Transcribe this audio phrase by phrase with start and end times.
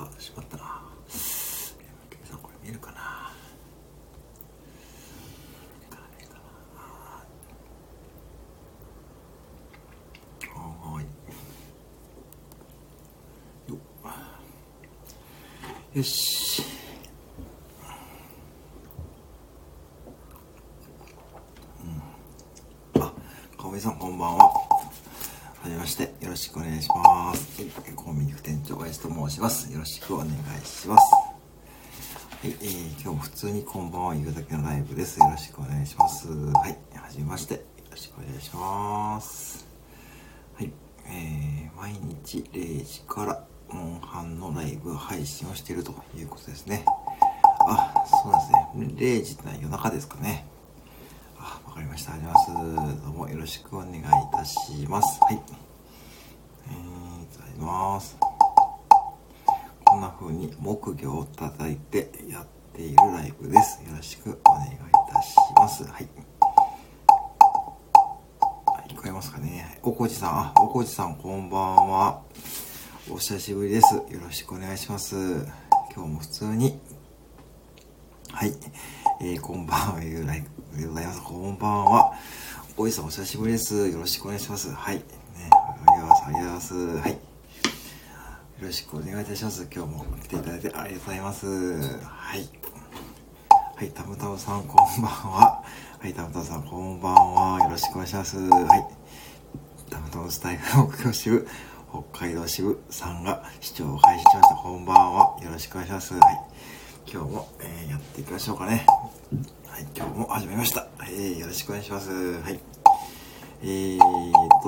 [0.00, 0.80] あ、しまったな。
[1.08, 3.32] MK さん、これ見えるかな
[10.60, 11.04] はい。
[13.70, 13.78] よ
[15.94, 16.62] よし。
[22.94, 23.02] うん。
[23.02, 23.12] あ、
[23.56, 24.44] かおみさん、こんばんは。
[24.44, 24.54] は
[25.64, 27.62] じめまして、よろしくお願いします。
[27.62, 29.72] はいコンビニ副店長、林と申します。
[29.72, 30.30] よろしくお願い
[30.64, 31.12] します。
[31.12, 31.28] は
[32.44, 35.18] い、えー、今日も普通にこんばんは言うだけのライブです。
[35.18, 36.28] よろしくお願いします。
[36.28, 37.60] はい、はじめまして、よ
[37.90, 39.66] ろしくお願いします。
[40.54, 40.72] はい、
[41.06, 46.84] えー、毎日0時からモンハンのライブ配信をしているということですね。
[47.66, 48.94] あ、そうですね。
[48.96, 50.46] 0時ってのは夜中ですかね。
[51.38, 52.12] あ、わかりました。
[52.12, 53.02] ありがとうございます。
[53.02, 55.20] どうもよろしくお願いいたします。
[55.22, 55.67] はい。
[57.68, 58.16] ます。
[59.84, 63.82] こんな風に木魚を叩いてやっているライブです。
[63.86, 64.70] よろしくお願いい
[65.12, 65.84] たします。
[65.84, 66.08] はい。
[68.66, 69.78] はい、聞こえますかね？
[69.82, 72.22] おこじさん、あ、おこじさんこんばんは。
[73.10, 73.94] お久しぶりです。
[73.96, 75.16] よろしくお願いします。
[75.94, 76.78] 今日も普通に
[78.32, 78.54] はい。
[79.20, 81.22] えー、こんばんは、ゆうライブでございます。
[81.22, 82.12] こんばんは。
[82.76, 83.88] おいさん、お久しぶりです。
[83.88, 84.72] よろしくお願いします。
[84.72, 84.96] はい。
[84.96, 85.02] ね、
[85.50, 86.74] ありがとうございます。
[86.74, 87.27] はい。
[88.68, 89.66] よろしくお願いいたします。
[89.74, 91.46] 今日も来ていただいてありがとうございます。
[92.02, 92.48] はい。
[93.76, 95.64] はい、たむたむさん、こんばんは。
[95.98, 97.64] はい、たむたむさん、こんばんは。
[97.64, 98.36] よろしくお願いします。
[98.36, 98.86] はい。
[99.90, 101.48] たむたむスタイフ目標支部、
[102.12, 104.54] 北海道支部さんが視聴を開始しました。
[104.56, 105.38] こんばんは。
[105.42, 106.12] よろしくお願いします。
[106.12, 106.40] はい。
[107.10, 108.84] 今日も、えーやっていきましょうかね。
[109.66, 110.88] はい、今日も始めました。
[111.04, 112.10] えーよろしくお願いします。
[112.10, 112.60] はい。
[113.62, 113.98] えー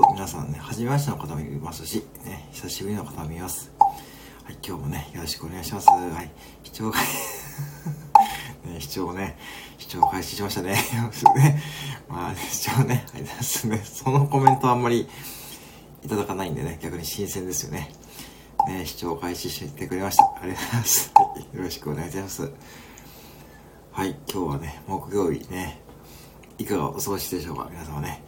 [0.01, 3.71] と、皆さんね、初めましての方もいますし、ね、久しぶりの方もいます。
[3.79, 5.89] はい、今日もね、よろしくお願いします。
[5.89, 6.31] はい、
[6.65, 7.05] 視聴会、
[8.65, 9.39] ね、視聴ね、
[9.79, 10.73] 視聴開始しましたね。
[11.37, 11.63] ね
[12.09, 13.83] まあ、視聴ね、はい、ですね。
[13.85, 15.09] そのコメントあんまり
[16.03, 17.93] いただかないんでね、逆に新鮮ですよね。
[18.67, 20.25] ね、視聴開始してくれました。
[20.25, 21.13] ありがとうございます。
[21.15, 22.51] はいよろしくお願いします。
[23.93, 25.83] はい、今日はね、木曜日ね、
[26.59, 27.69] いかがお過ごしでしょうか？
[27.71, 28.23] 皆様ね。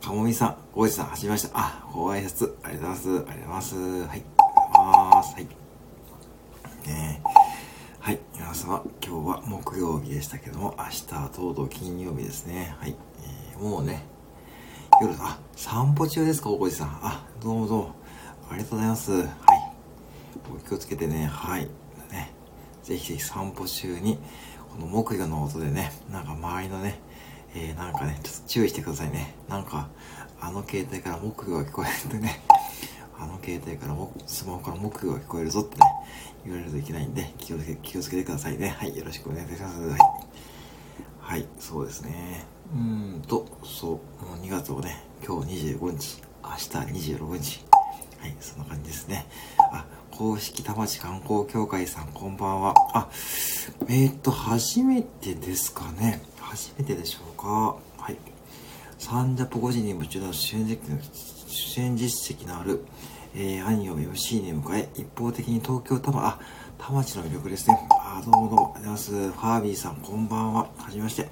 [0.00, 1.50] かもみさん、ごじさん、はじめまして。
[1.52, 3.08] あ、ご挨拶、ありがとうございます。
[3.08, 3.76] ありがとうございます。
[3.76, 5.34] はい、ありがとうございます。
[5.34, 5.46] はい。
[6.86, 7.22] ね
[8.00, 12.74] はい、皆様、今日は木曜日でしたけども、明日はとうとう金曜日ですね。
[12.80, 12.96] はい、
[13.52, 14.06] えーもうね、
[15.02, 16.98] 夜、あ、散歩中ですか、おこじさん。
[17.02, 17.94] あ、どうもどうも。
[18.50, 19.12] ありがとうございます。
[19.12, 19.28] はい。
[20.50, 21.68] お気をつけてね、はい。
[22.10, 22.32] ね、
[22.82, 24.18] ぜひぜひ散歩中に、
[24.72, 27.00] この木魚の音でね、なんか周りのね、
[27.54, 29.34] えー、なんかね、ちょっと注意してくださいね。
[29.48, 29.88] なんか、
[30.40, 32.40] あの携帯から木魚が聞こえるってね、
[33.18, 35.86] あの携帯からも、スマホから木魚が聞こえるぞってね、
[36.44, 38.68] 言われるといけないんで、気をつけ、気をつけてくださいね。
[38.68, 39.80] はい、よろしくお願いいたします。
[39.80, 39.98] はい。
[41.20, 42.44] はい、そうですね。
[42.72, 43.90] うーんと、そう、
[44.24, 47.64] もう2月をね、今日25日、明日26日。
[48.20, 49.26] はい、そんな感じですね。
[49.72, 52.74] あ、公式田町観光協会さん、こんばんは。
[52.94, 53.08] あ、
[53.88, 56.22] えー、っと、初めてですかね。
[56.38, 57.76] 初めてでしょうか。
[57.98, 58.16] はい。
[58.98, 60.98] サンジャポ5時に夢中の主演実績の
[61.46, 62.84] 主演実績のある、
[63.34, 66.38] えー、兄を MC に迎え、一方的に東京多摩、あ、
[66.78, 67.78] 田町の魅力ですね。
[67.90, 69.38] あ、どうもどうも、ありがとうございます。
[69.38, 70.68] ファービーさん、こんばんは。
[70.76, 71.28] はじめまして。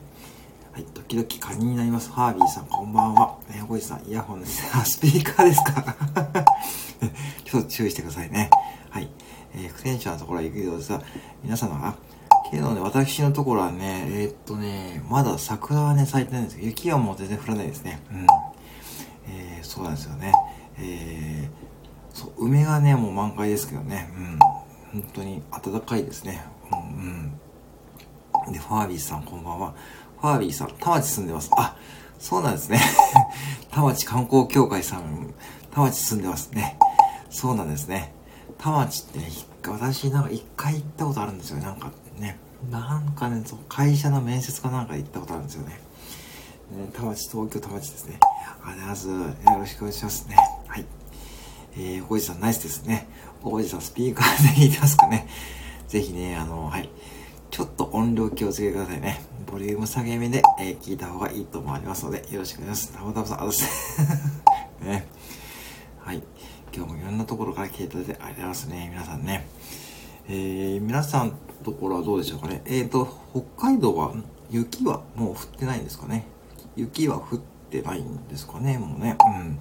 [0.73, 2.11] はい、時々カニになります。
[2.11, 3.37] ファービーさん、こんばんは。
[3.51, 4.63] ね、おじさん、イヤホンです。
[4.75, 5.85] あ、スピーカーですか
[7.45, 8.51] ちょっと注意してくださいね。
[8.91, 9.09] はい。
[9.55, 11.03] えー、副店長のところは行くようですが、
[11.43, 11.95] 皆様、あ、
[12.51, 18.01] けどね、私のところはね、えーっとね、まだ桜はね、咲いてないんですけど、雪はもう全然降らないですね。
[18.11, 18.27] うん。
[19.31, 20.33] えー、そうなんですよね。
[20.79, 24.11] えー、そう、梅がね、もう満開ですけどね。
[24.17, 25.03] うん。
[25.03, 26.45] 本当に暖かいですね。
[26.73, 27.39] うん、
[28.47, 28.53] うん。
[28.53, 29.75] で、ファービーさん、こんばんは。
[30.21, 31.51] ファービーさん、田町住んでます。
[31.57, 31.77] あ、
[32.19, 32.81] そうなんですね。
[33.71, 35.35] 田町観光協会さん、
[35.71, 36.79] 田町住んでますね。
[37.31, 38.13] そうなんですね。
[38.59, 39.31] 田町ってね、
[39.67, 41.59] 私なんか一回行ったことあるんですよ。
[41.59, 42.39] なんかね、
[42.71, 45.81] なんかね、そう会社の面接かなんか行ったことあるんですよね。
[46.73, 48.19] ね田町、東京田町ですね。
[48.63, 49.09] ありがとうございます。
[49.09, 50.37] よろしくお願いしますね。
[50.67, 50.85] はい。
[51.75, 53.09] えー、おじさんナイスですね。
[53.43, 55.29] おじさんスピーカーで言いますかね。
[55.87, 56.91] ぜひね、あの、はい。
[57.51, 59.23] ちょっと音量気をつけてくださいね。
[59.47, 62.99] ボリューム下げ目で、えー聞いた方がいいと思いますので、よろしくお願いします。
[62.99, 63.65] たまたまさん、あざす。
[64.85, 65.07] ね。
[66.01, 66.23] はい。
[66.75, 68.89] 今日もいろんなところから聞いていただいてありがとうございますね。
[68.93, 69.47] 皆さんね。
[70.31, 71.35] えー、皆さんの
[71.65, 72.61] ところはどうでしょうかね。
[72.67, 74.13] えーと、北海道は
[74.51, 76.27] 雪はもう降ってないんですかね。
[76.77, 77.39] 雪は降っ
[77.71, 79.17] てないんですかね、もうね。
[79.19, 79.59] うん。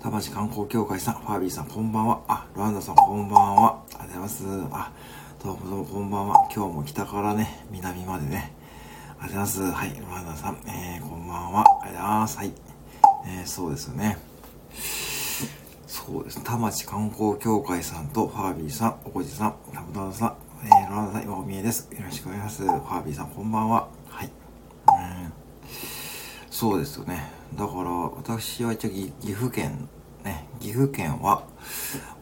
[0.00, 2.20] 田町観光協会さん、ファービーさん、こんばんは。
[2.28, 3.82] あ、ロアンダさん、こんばんは。
[3.98, 4.44] ありがとうございます。
[4.70, 4.92] あ、
[5.42, 6.48] どうもどうもこんばんは。
[6.54, 8.52] 今日も北からね、南までね。
[9.18, 9.78] ありがとうございます。
[9.78, 11.64] はい、ロアンダさん、えー、こんばんは。
[11.82, 12.38] ありがとうございます。
[12.38, 12.52] はい。
[13.26, 14.16] えー、そうですよね。
[15.92, 16.42] そうです。
[16.42, 21.86] 田町観光協会さんと、ファービーさん、おこじさん、タブタブさん、えー、ロアンさん、今お見えです。
[21.92, 22.62] よろしくお願いします。
[22.62, 23.88] ファービーさん、こんばんは。
[24.08, 24.26] はい。
[24.26, 25.32] うん。
[26.50, 27.30] そうですよね。
[27.54, 29.86] だから、私は一応岐阜県、
[30.24, 31.44] ね、岐阜県は、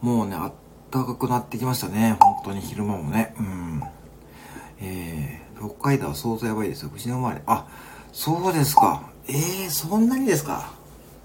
[0.01, 0.53] もうね、あっ
[0.91, 2.17] たかくなってきましたね。
[2.19, 3.33] 本当に昼間もね。
[3.39, 3.83] うん。
[4.81, 6.89] えー、北海道は相当やばいですよ。
[6.89, 7.41] 口の周り。
[7.45, 7.67] あ、
[8.11, 9.09] そうですか。
[9.29, 10.73] えー、そんなにですか。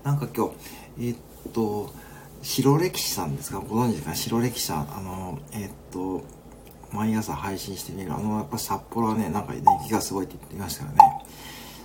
[0.04, 0.52] なんか今日、
[1.00, 1.18] えー、っ
[1.52, 2.05] と、
[2.42, 3.58] 白歴史さんですか？
[3.60, 4.14] ご存知ですか？
[4.14, 4.96] 白歴史さん。
[4.96, 6.24] あの、えー、っと、
[6.92, 8.14] 毎朝配信してみる。
[8.14, 10.98] あの、やっぱ札幌はね、なんか熱気がすごいって言ってましたよね。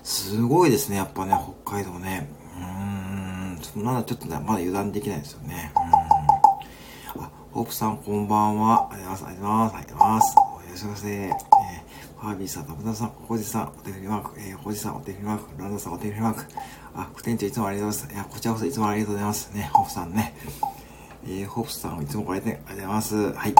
[0.03, 2.29] すごいですね、やっぱね、北海道ね。
[2.57, 5.71] うーん、ちょっとまだちょっとね、まだ油断できないですよね。
[7.15, 7.23] うん。
[7.23, 8.89] あ、ホープさんこんばんは。
[8.91, 9.75] ありがとうございます。
[9.75, 10.35] ありがとうございます。
[10.37, 11.09] お願いします。
[11.09, 16.45] えー、ファービーさん、タブタさん、コジさん、お手振りマーク、えー、コジさん、お手振りマーク、ランドさん、お手振りマーク。
[16.95, 18.13] あ、副店長いつもありがとうございます。
[18.13, 19.51] いや、こちらこそいつもありがとうございます。
[19.53, 20.35] ね、ホープさんね。
[21.25, 23.33] えー、ホープさんいつもこれで、ありがとうございます。
[23.33, 23.55] はい。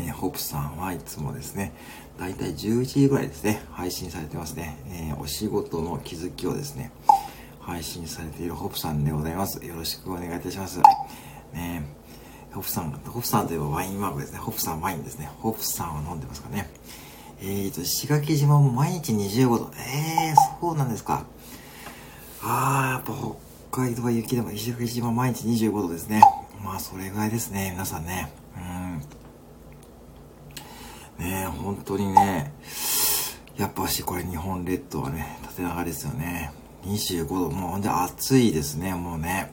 [0.00, 1.72] えー、ホープさんはいつもですね、
[2.18, 4.76] だいたい11時ぐらいですね、配信されてますね。
[4.88, 6.90] えー、お仕事の気づきをですね、
[7.60, 9.64] 配信されているホップさんでございます。
[9.64, 10.80] よろしくお願いいたします。
[11.52, 12.00] ね
[12.52, 14.38] ホップさん、ホップさんといえばワインマークですね。
[14.38, 15.30] ホップさんワインですね。
[15.38, 16.68] ホップさんは飲んでますかね。
[17.40, 19.70] えーと、石垣島も毎日25度。
[19.76, 21.24] えー、そうなんですか。
[22.42, 23.12] あー、やっぱ
[23.70, 26.22] 北海道は雪でも石垣島毎日25度ですね。
[26.64, 28.32] まあ、それぐらいですね、皆さんね。
[28.56, 28.60] う
[31.22, 31.24] ん。
[31.24, 32.52] ねえ本当にね、
[33.56, 36.52] やっぱしこれ日本列島はね、縦長ですよね。
[36.84, 39.52] 25度、もうほんで暑いですね、もうね。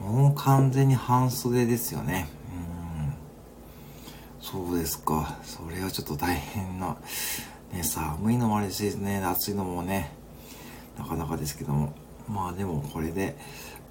[0.00, 2.28] もう完全に半袖ですよね。
[4.40, 4.44] うん。
[4.46, 5.38] そうですか。
[5.42, 6.96] それはちょっと大変な。
[7.72, 10.19] ね、寒いのもあれですね、暑いのもね、
[11.00, 11.92] なかなかですけども。
[12.28, 13.36] まあでもこれで、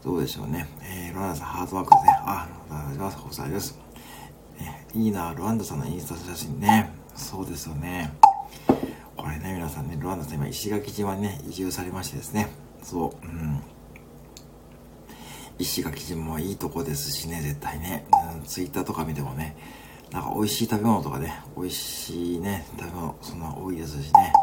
[0.04, 0.68] どうでしょうね。
[0.82, 2.12] えー、ロナさんハートワークですね。
[2.22, 3.74] あ、ありがとうございます。
[3.74, 3.90] ございます。
[4.94, 6.90] いいな、ロワンダさんのインスタ写真ね。
[7.16, 8.12] そうですよね。
[9.16, 12.50] これね、皆さんね、ロワンダさん今石垣島にね、移住されましてですね。
[12.82, 13.62] そう、うん。
[15.60, 18.06] 石垣島はいいとこですしね、絶対ね。
[18.34, 19.56] うん、ツイッターとか見てもね、
[20.12, 24.34] なんか美味しい食べ物とかね、美味しいね、食べ物、そんな多いですしね。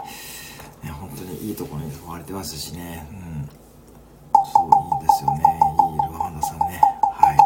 [0.86, 3.06] ね、本当にいいところに住まれてますしね。
[3.10, 3.48] うん。
[4.52, 5.42] そういいですよね。
[5.42, 7.36] いいルワンダさんねはい。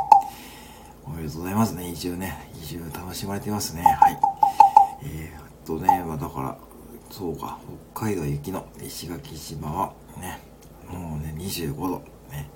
[1.06, 1.88] おめでとうございますね。
[1.88, 2.50] 移住ね。
[2.62, 3.82] 移住楽しまれてますね。
[3.82, 4.18] はい。
[5.04, 6.58] えー、っとね、まあだから、
[7.10, 7.58] そうか、
[7.94, 10.38] 北海道雪の石垣島はね、
[10.86, 12.02] もうね、25度。
[12.30, 12.50] ね。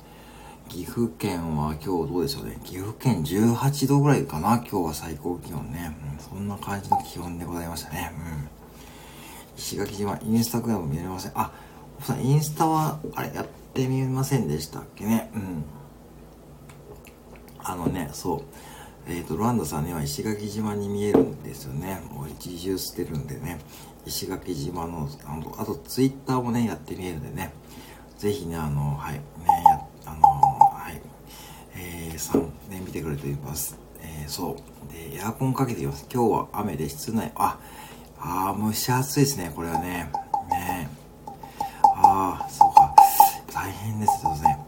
[0.69, 2.58] 岐阜県は今日どうでしょうね。
[2.62, 4.56] 岐阜県18度ぐらいかな。
[4.58, 5.96] 今日は最高気温ね。
[6.12, 8.12] うん、そんな感じの気温でございましたね。
[8.58, 8.63] うん。
[9.56, 11.32] 石垣島、インスタグラム見れません。
[11.34, 11.52] あ、
[12.00, 15.30] さん、インスタは、あれ、やってみませんでしたっけね。
[15.34, 15.64] うん。
[17.58, 18.42] あのね、そう。
[19.06, 22.00] えっ、ー、と、ロランドさんには石垣島に見えるんですよね。
[22.10, 23.58] もう一重してるんでね。
[24.06, 27.52] 石垣島の、あの、あとツイッターもね、やってみえるんでね。
[28.18, 29.20] ぜひね、あの、はい、ね、
[29.68, 31.00] や、あの、はい、
[31.76, 32.40] えー、3、
[32.70, 33.78] ね、見てくれています。
[34.00, 34.56] えー、そ
[34.88, 34.92] う。
[34.92, 36.06] で、エアコンかけています。
[36.12, 37.58] 今日は雨で室内、あ、
[38.26, 40.11] あー、蒸し暑いですね、これはね。
[40.50, 40.88] ね
[41.83, 42.95] ああ、そうか。
[43.52, 44.59] 大変ですよね。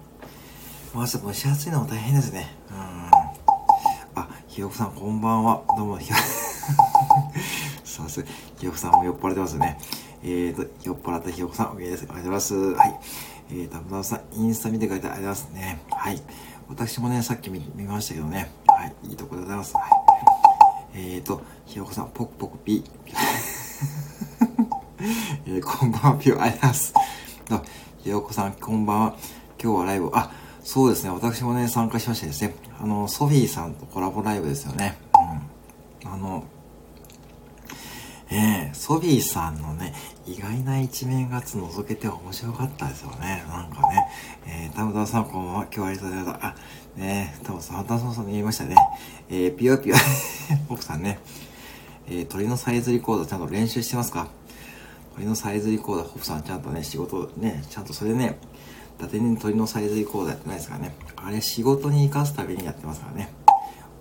[0.95, 2.55] まあ、蒸し暑いのも大変ですね。
[2.71, 4.21] うん。
[4.21, 5.63] あ、ひよこさんこんばんは。
[5.75, 6.17] どうも、ひよ、
[7.83, 8.27] さす、
[8.59, 9.79] ひよこさんも酔っ払ってますね。
[10.23, 12.01] えーと、酔っ払ったひよこさん、お見えです。
[12.01, 12.55] ありがとうございます。
[12.75, 13.01] はい。
[13.49, 15.81] えー、たぶさん、インスタ見てくれてありがとうございますね。
[15.91, 16.23] はい。
[16.69, 18.51] 私もね、さっき見見ましたけどね。
[18.67, 18.95] はい。
[19.09, 19.75] いいとこでございます。
[19.75, 19.81] は
[20.43, 20.46] い。
[20.99, 22.85] えーと、ひよこさん、ポクポクピー。
[25.47, 26.95] えー、こんばんは、ピュー、ありがとうございます。
[28.03, 29.17] ひよこさん、こんばんは。
[29.63, 30.31] 今日はライブ、あ、
[30.65, 34.97] そうですね、私もね、参加しましてですね、あの、ソフィーさんとコラボライブですよね。
[36.03, 36.11] うん。
[36.13, 36.45] あの、
[38.31, 39.93] えー、ソフィーさんのね、
[40.27, 43.45] 意外な一面が覗けて面白かったですよね。
[43.49, 44.09] なんかね、
[44.47, 45.63] えー、田村さんこんばんは。
[45.65, 46.39] 今日はありがとうございます。
[46.43, 46.55] あ、
[46.97, 48.77] ね田村さん、田村さんに言いましたね。
[49.29, 49.97] えー、ピヨピヨ、
[50.69, 51.19] 奥さんね、
[52.09, 54.29] えー、鳥のサイズリコーダーちゃんと練習してますか？
[55.15, 58.39] 鳥のサイズリコーダー、ホプさんちゃんとね、仕事ね、ちゃんとそれね、
[58.99, 60.95] 伊達に鳥のサイズリコーダーやってないですからね。
[61.17, 63.33] あれ仕事に生かすためにやってますからね。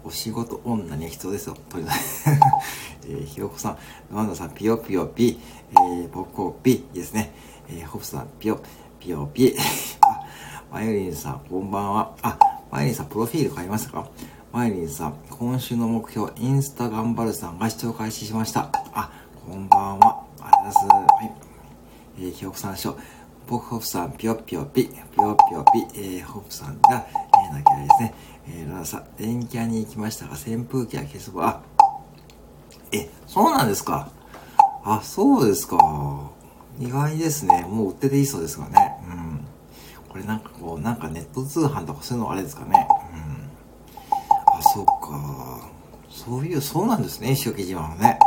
[0.04, 1.58] お仕事女には必要ですよ。
[1.70, 1.90] 鳥の、
[3.08, 3.78] えー、ひよこさん、
[4.16, 5.40] ワンダさん、ピヨピヨピ、
[5.72, 7.34] えー、ポコピ、いいですね。
[7.70, 8.60] えー、ホプさん、ピヨ、
[9.00, 9.56] ピヨピ。
[10.02, 10.22] あ、
[10.72, 12.16] マユリンさん、こんばんは。
[12.22, 12.38] あ、
[12.75, 14.10] マユリンさん、プロフィール変えましたか？
[14.51, 18.70] マユリンさん、今週の目標、インスタ頑張るさんが視聴開始しました。
[18.94, 19.13] あ、
[19.48, 20.25] こんばんは。
[20.41, 21.13] ありがとうございます。
[21.13, 21.32] はい。
[22.20, 22.98] えー、ひよこさんしょ。
[23.48, 28.13] ポフホフさん、ぴよぴよぴ、ぴよぴよぴ、えー、ホフさんが、えー、泣き合いですね。
[28.50, 31.62] えー、ララさん、電気屋に行きましたが、扇風機は消すば、あ、
[32.91, 34.12] え、そうなんですか？
[34.84, 36.29] あ、そうですか。
[36.77, 37.65] 意外ですね。
[37.70, 38.95] もう売ってていいそうですがね。
[40.16, 42.88] これなんかこう、なんかネット通販とかそういうのあれですかね。
[43.12, 43.52] うん。
[44.48, 45.70] あ、そうか。
[46.10, 48.18] そういう、そうなんですね、石垣島はね。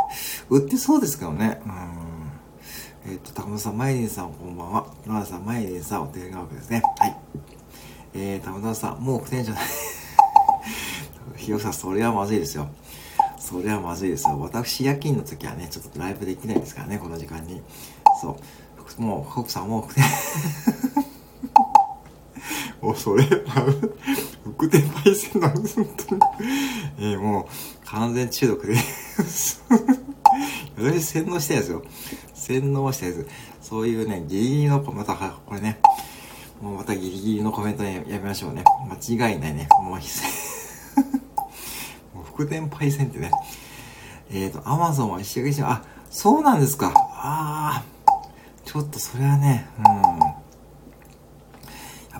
[0.51, 1.59] 売ってそうですけどね。
[1.65, 3.11] うん。
[3.11, 4.85] えっ、ー、と、高村さん、マイリンさん、こんばんは。
[5.07, 6.83] 野田さん、マイリンさん、お手紙がわけですね。
[6.99, 7.17] はい。
[8.13, 9.63] えー、高村さん、もう不天じゃない。
[11.37, 12.69] ひよさん、それはまずいですよ。
[13.39, 14.39] それはまずいですよ。
[14.39, 17.63] 私、夜勤の時はね、ちょっとライブできないですからね、この時間に。
[18.21, 18.37] そ
[18.99, 19.01] う。
[19.01, 19.83] もう、福さんもう、
[22.81, 23.23] もうそれ、
[24.43, 26.21] 福天パイセンなんです、本当に。
[26.99, 27.45] えー、もう、
[27.85, 28.75] 完全中毒で
[30.77, 31.83] 私洗脳したやつよ。
[32.33, 33.27] 洗脳したやつ。
[33.61, 35.79] そういうね、ギリギリの、また、これね、
[36.61, 38.63] もうまたギリギリのコメントやめましょうね。
[39.09, 39.67] 間違いないね。
[39.81, 39.83] もう、
[42.15, 43.31] もう福天パイセンってね。
[44.31, 46.93] えっ、ー、と、アマゾンは石垣島、あ、そうなんですか。
[46.95, 47.85] ああ。
[48.65, 49.85] ちょっとそれはね、うん。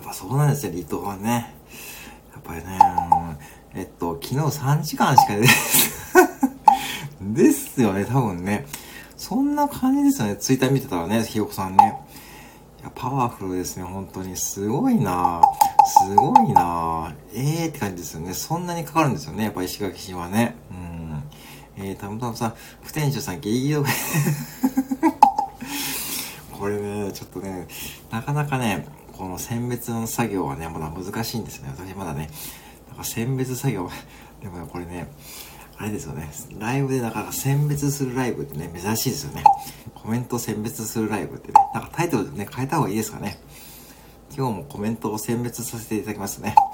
[0.00, 1.54] やっぱそうなんですよ、離島はね。
[2.32, 2.78] やっぱりね、
[3.74, 5.34] えっと、昨日3時間しか
[7.20, 8.64] 出 ですよね、多分ね。
[9.18, 11.98] そんな感じですよね、ツイッター見てたらね、ひよこさんね。
[12.80, 14.38] いや、パワフルですね、本当に。
[14.38, 15.42] すごいな
[16.08, 18.32] すごいなええー、って感じですよね。
[18.32, 20.56] そんなにかかるんですよね、やっぱ石垣島はね。
[20.70, 21.22] うん。
[21.84, 23.74] えー、たむたむさん、副店長さん、ギリギリ
[26.58, 27.68] これね、ちょっとね、
[28.10, 28.86] なかなかね、
[29.20, 31.68] この選別の作業はね、まだ難しいんですね。
[31.76, 32.30] 私まだね、
[32.88, 33.90] なんか選別作業、
[34.40, 35.08] でも、これね、
[35.76, 39.44] あれですよね、ライブでだから選別するライブってね、珍しいですよね。
[39.94, 43.38] コメント選別するライブってね、なんかタイトルでね、変えた方がいいですかね。
[44.34, 46.54] 今日もコメントを選別させていただきますね。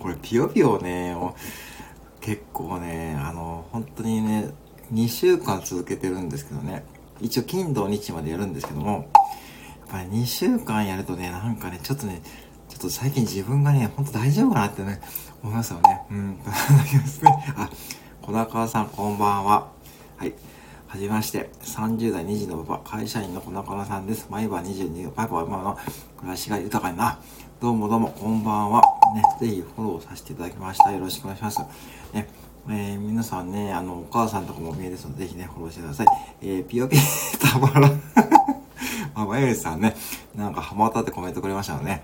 [0.00, 1.16] これ、ピヨピヨね、
[2.20, 4.48] 結構ね、あの、本当にね、
[4.92, 6.82] 2週間続けてるんですけどね。
[7.20, 9.08] 一応金土日までやるんですけども、
[9.94, 12.20] ぱり2週間やるとね、なんかね、ちょっとね、
[12.68, 15.00] ちょっと最近自分がね、ほんと大丈夫かなってね、
[15.40, 16.00] 思いますよね。
[16.10, 16.38] うん。
[17.56, 17.70] あ、
[18.22, 19.68] 小中さんこんばんは。
[20.16, 20.34] はい。
[20.88, 21.50] はじめまして。
[21.62, 24.26] 30代2児のパパ、会社員の小中さんです。
[24.30, 25.78] 毎晩22パパは今の
[26.18, 27.20] 暮らしが豊かにな。
[27.60, 28.82] どうもどうも、こんばんは。
[29.14, 30.90] ね、ぜひフォローさせていただきました。
[30.90, 31.60] よろしくお願いします。
[32.12, 32.28] ね、
[32.68, 36.06] えー、皆さんね、あの、お母さんとかも見えですので、ぜひね、フォローしてください。
[36.42, 36.96] えー、ピヨピ
[37.38, 38.43] たまらん。
[39.14, 39.96] あ、まゆりさんね、
[40.34, 42.02] なんかハマったってコメントくれましたのでね。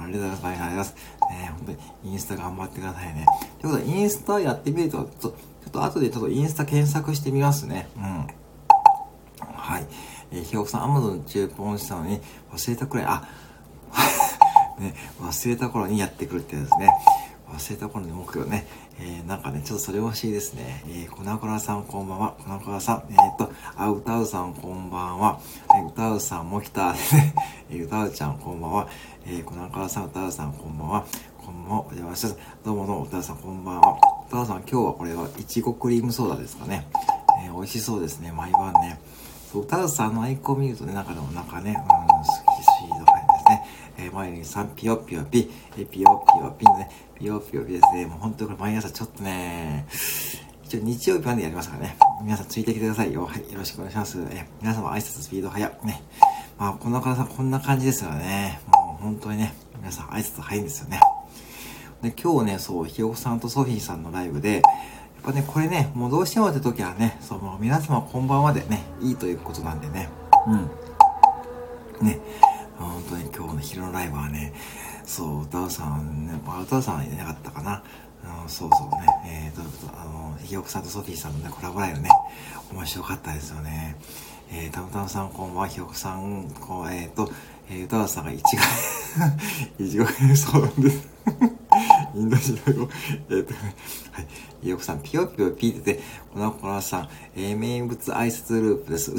[0.00, 0.46] ありがとうございます。
[0.46, 0.94] ありがとうございます。
[1.30, 3.26] ね、本当にインスタ頑張ってくださいね。
[3.60, 5.34] ということで、インスタやってみると、ちょっと、ちょ
[5.68, 7.88] っと後でちょっとインスタ検索してみますね。
[7.96, 8.26] うん。
[9.54, 9.86] はい。
[10.30, 12.20] えー、ひよこさん、アマゾン注文したのに
[12.52, 13.28] 忘れたくらい、あ、
[14.78, 16.88] ね、忘れた頃にやってくるってやつね。
[17.50, 18.66] 忘れた頃に目標ね。
[19.00, 20.82] えー、なんかね、ちょっとそれ欲しいですね。
[20.88, 22.36] えー、粉倉さんこんばんは。
[22.38, 25.40] 粉倉さん、えー、っと、あ、歌うさんこんばんは。
[25.76, 26.94] えー、歌うさんも来た。
[27.70, 28.88] えー、歌うちゃんこんばんは。
[29.24, 31.04] えー、粉倉さん、歌うさんこんばんは。
[31.44, 31.80] こんばんは。
[31.80, 32.38] お邪魔します。
[32.64, 33.98] どうもどうも、歌うさんこんばんは。
[34.28, 36.88] 歌うさん、今日はこれは、いちごクリームソーダですかね。
[37.44, 38.32] えー、美味しそうですね。
[38.32, 38.98] 毎晩ね。
[39.52, 41.97] そう、歌うさんのアイコン見るとね、中でもなんかね、うん、
[43.98, 44.04] ですね。
[44.06, 48.06] えー、前にさん、ピヨピヨピ、えー、ピヨピヨピのね、ピヨピヨピですね。
[48.06, 49.86] もう本当これ毎朝ちょっとね、
[50.64, 51.96] 一応日曜日までやりますからね。
[52.22, 53.26] 皆さんついてきてくださいよ。
[53.26, 53.52] はい。
[53.52, 54.18] よろしくお願いします。
[54.30, 56.02] え皆様挨拶スピード早ね。
[56.58, 58.60] まあ、この方こんな感じですよね。
[58.66, 61.00] もう本当にね、皆さん挨拶早いんですよね。
[62.02, 64.62] で、今日ね、そう、ひよこさんとソフィーさんのライブで、やっ
[65.22, 70.08] ぱね、これね、もうどうしてもって時はね、その、皆様こんばんはでね、いいということなんでね。
[70.46, 70.70] うん。
[72.06, 72.20] ね、
[72.78, 74.52] 本当に今日の昼のライブはね、
[75.04, 77.82] そう、歌うさんね、まあ、歌うさんはいなかったかな。
[78.24, 78.90] あのそうそう
[79.26, 79.62] ね、えーと、
[80.00, 82.10] あの、ひよこさんとソフィーさんのね、コラボライブね、
[82.72, 83.96] 面白かったですよね。
[84.50, 87.30] えー、たむたむさんこんばんは、ひよこさん、こう、えーと、
[87.70, 88.62] えー、歌うさんが一が、
[89.78, 90.06] 一が、
[90.36, 91.08] そうなんです。
[92.14, 92.88] インド人の、
[93.30, 93.54] えーと、
[94.12, 94.26] はい、
[94.62, 99.12] ひよこさん、ピヨピヨピーってて、このコラさん、えー、名物挨拶ループです。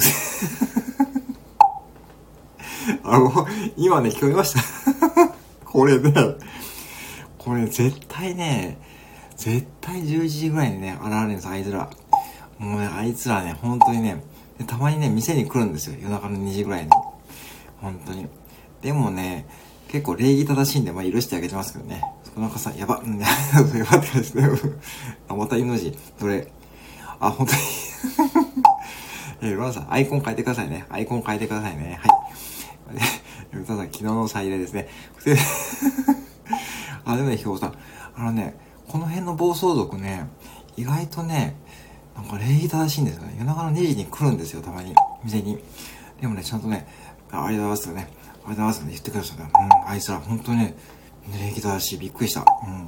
[3.03, 4.61] あの、今ね、聞こえました
[5.65, 6.13] これね、
[7.37, 8.77] これ絶対ね、
[9.35, 11.89] 絶対11時ぐらいにね、現れるんです、あいつら。
[12.57, 14.21] もうね、あいつらね、本当にね、
[14.67, 15.95] たまにね、店に来るんですよ。
[16.01, 16.89] 夜中の2時ぐらいに。
[17.81, 18.27] 本当に。
[18.81, 19.45] でもね、
[19.87, 22.01] 結構礼儀正しいんで、まあ許してあげてますけどね。
[22.33, 23.25] その中さ、やば、うん、や
[23.89, 24.49] ばって感じですね。
[25.27, 25.97] あ、 また犬字。
[26.19, 26.51] どれ
[27.19, 27.59] あ、本当に
[29.41, 30.85] えー、ロナさん、アイコン変えてくださいね。
[30.89, 31.99] アイコン変えてくださいね。
[32.01, 32.11] はい。
[32.95, 34.87] え、さん、昨日の再入れですね。
[37.05, 37.73] あ、でもね、ひょうさん、
[38.15, 38.55] あのね、
[38.87, 40.27] この辺の暴走族ね、
[40.77, 41.55] 意外とね、
[42.15, 43.35] なんか礼儀正しいんですよね。
[43.37, 44.93] 夜中の2時に来るんですよ、たまに。
[45.23, 45.57] 店に。
[46.19, 46.87] でもね、ちゃんとね、
[47.31, 48.01] ありがとうございますよね。
[48.01, 48.87] ありがとうございますね。
[48.89, 49.49] 言ってくださいね。
[49.53, 50.75] うん、あいつら、本当にね、
[51.39, 51.97] 礼儀正しい。
[51.97, 52.41] びっくりした。
[52.41, 52.87] うん。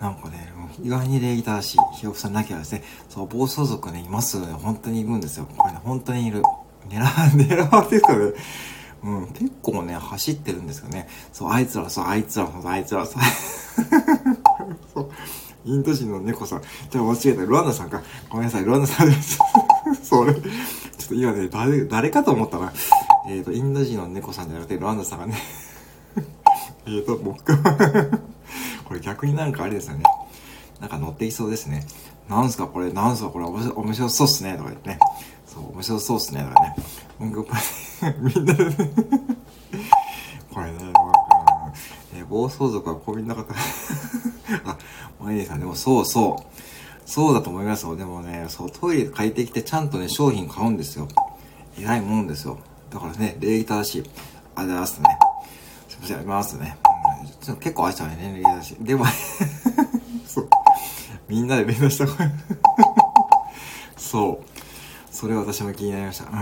[0.00, 0.52] なんかね、
[0.82, 1.78] 意外に礼儀正しい。
[1.96, 4.52] ひよこさんなきゃですね、そう、暴走族ね、いますよね。
[4.52, 5.46] 本当にいるんですよ。
[5.56, 6.42] これね、本当にいる。
[6.88, 8.32] 狙わ、 狙われてるかね。
[9.02, 11.08] うん、結構ね、走ってるんですよね。
[11.32, 13.22] そう、あいつら、そう、あいつら、そう、あいつら、そう。
[14.94, 15.10] そう。
[15.64, 16.62] インド人の猫さん。
[16.90, 17.42] じゃあ間違えた。
[17.42, 18.02] ルワンダさんか。
[18.30, 19.38] ごめんなさい、ルワンダさんです。
[20.02, 22.72] それ、ちょっと今ね、誰、誰かと思ったな。
[23.28, 25.36] えっ、ー、と、インド人の猫さんじゃなくて、ルワンダさんがね。
[26.86, 28.20] えっと、僕は
[28.84, 30.04] これ逆になんかあれですよね。
[30.80, 31.84] なんか乗っていそうですね。
[32.28, 34.56] なんすかこれ、なんすかこれ、面白そうっすね。
[34.56, 34.98] とか言ってね。
[35.56, 36.42] そう、面白そうっすね。
[36.42, 36.76] とからね。
[37.18, 37.46] 文句
[38.20, 38.76] みんなでね
[40.52, 41.00] これね、なんか、
[42.14, 43.42] えー、暴走族はこうみんな方
[44.66, 44.76] あ、
[45.18, 46.60] マイネさん、でもそうそう。
[47.08, 47.96] そうだと思いますよ。
[47.96, 51.08] でもね、そう、トイレ借りてきてちゃんとね、商品買うんですよ。
[51.78, 52.58] 偉いもんですよ。
[52.90, 54.02] だからね、礼儀正しい。
[54.02, 55.18] ありがとうございますね。
[55.88, 56.76] すいません、ありますね。
[57.48, 58.84] うん、結構愛したね、礼儀正しい。
[58.84, 59.06] でも
[60.26, 60.48] そう。
[61.28, 62.30] みんなで連絡した声
[63.96, 64.55] そう。
[65.16, 66.26] それは私も気になりました。
[66.26, 66.36] うん。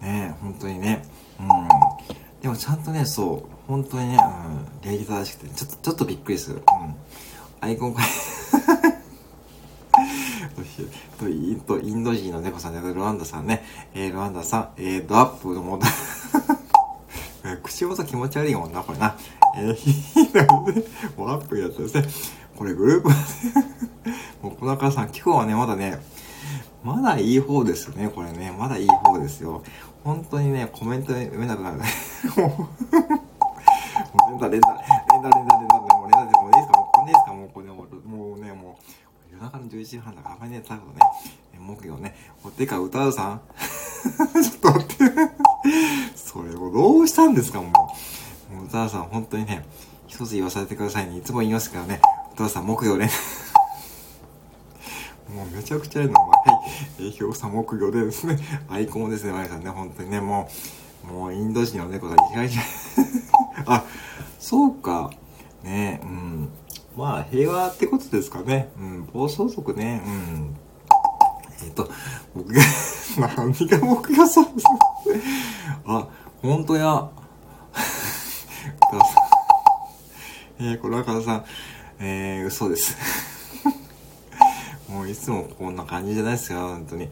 [0.00, 1.04] ねえ本当にね。
[1.38, 1.46] うん。
[2.40, 3.50] でもちゃんとね、そう。
[3.68, 4.90] 本当にね、うん。
[4.90, 6.56] 礼儀正しくて、ちょっと、ちょっとびっくりする。
[6.56, 6.94] うん。
[7.60, 8.00] アイコン変
[11.18, 13.62] と、インド、インド人の猫さんじゃなくて、ルワンダさんね。
[13.92, 15.82] えー、ルワンダさん、えー、ドアップのもの。
[17.62, 19.14] 口元気持ち悪いもんな、これな。
[19.58, 20.48] えー、いいなね。
[21.18, 22.08] もうアップやったですね。
[22.56, 23.10] これグループ
[24.42, 26.00] もう小中さん、今日はね、まだね、
[26.82, 28.54] まだいい方ですね、これね。
[28.58, 29.62] まだいい方ですよ。
[30.02, 31.78] 本当にね、コメント読めなくなる。
[32.36, 32.68] もう、も
[34.28, 34.68] う連打連打、
[35.12, 41.00] 連打連打連打、もう連打でもういいですかもうこんでいいですかもうこれもう、もうね、もう、夜中の11時半だからあんまりね、最後ね、
[41.58, 43.40] 木魚ね、おてか歌うさん
[44.42, 45.40] ちょっと待って
[46.16, 47.68] それをどうしたんですかも
[48.50, 48.54] う。
[48.54, 49.64] もう歌うさん、本当にね、
[50.06, 51.18] 一つ言わされてくださいね。
[51.18, 52.00] いつも言いますからね。
[52.34, 53.10] 歌うさん、木魚ね。
[55.28, 56.14] もうめちゃくちゃいいの。
[56.14, 56.49] はい。
[57.20, 60.48] 表さ木魚でですね、 アイコンですね、マリさんね、本当にね、も
[61.04, 62.54] う、もうインド人の猫が意外に
[63.66, 63.84] あ、
[64.38, 65.10] そうか。
[65.62, 66.48] ねうん。
[66.96, 68.70] まあ、平和ってことですかね。
[68.78, 70.56] うん、暴走族ね、うん。
[71.62, 71.90] えっ、ー、と、
[72.34, 72.62] 僕が
[73.36, 75.22] 何が僕がそうですね。
[75.86, 76.06] あ、
[76.42, 77.10] ほんとや。
[80.62, 81.44] えー、これはかさん、
[82.00, 82.94] えー、嘘です。
[85.02, 87.08] ういつもこんな感じじゃないですよ、本当に。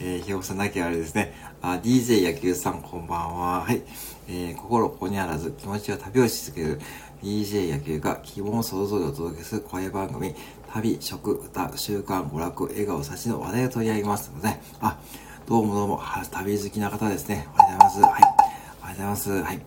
[0.00, 1.34] えー、ひよこさんだけあれですね。
[1.62, 3.60] あ、DJ 野球さんこんばんは。
[3.60, 3.82] はい。
[4.28, 6.80] えー、心ここにあらず気持ちは旅をし続ける
[7.22, 10.34] DJ 野球が希望を想像でお届けする声番組、
[10.72, 14.98] 旅、食、歌、習慣、娯楽、笑顔、差しの話題を取り上げますので、あ、
[15.46, 16.00] どうもどうも、
[16.30, 17.48] 旅好きな方ですね。
[17.56, 18.12] ありがとうございます。
[18.12, 18.22] はい。
[18.22, 19.30] ありがとうございます。
[19.42, 19.62] はい。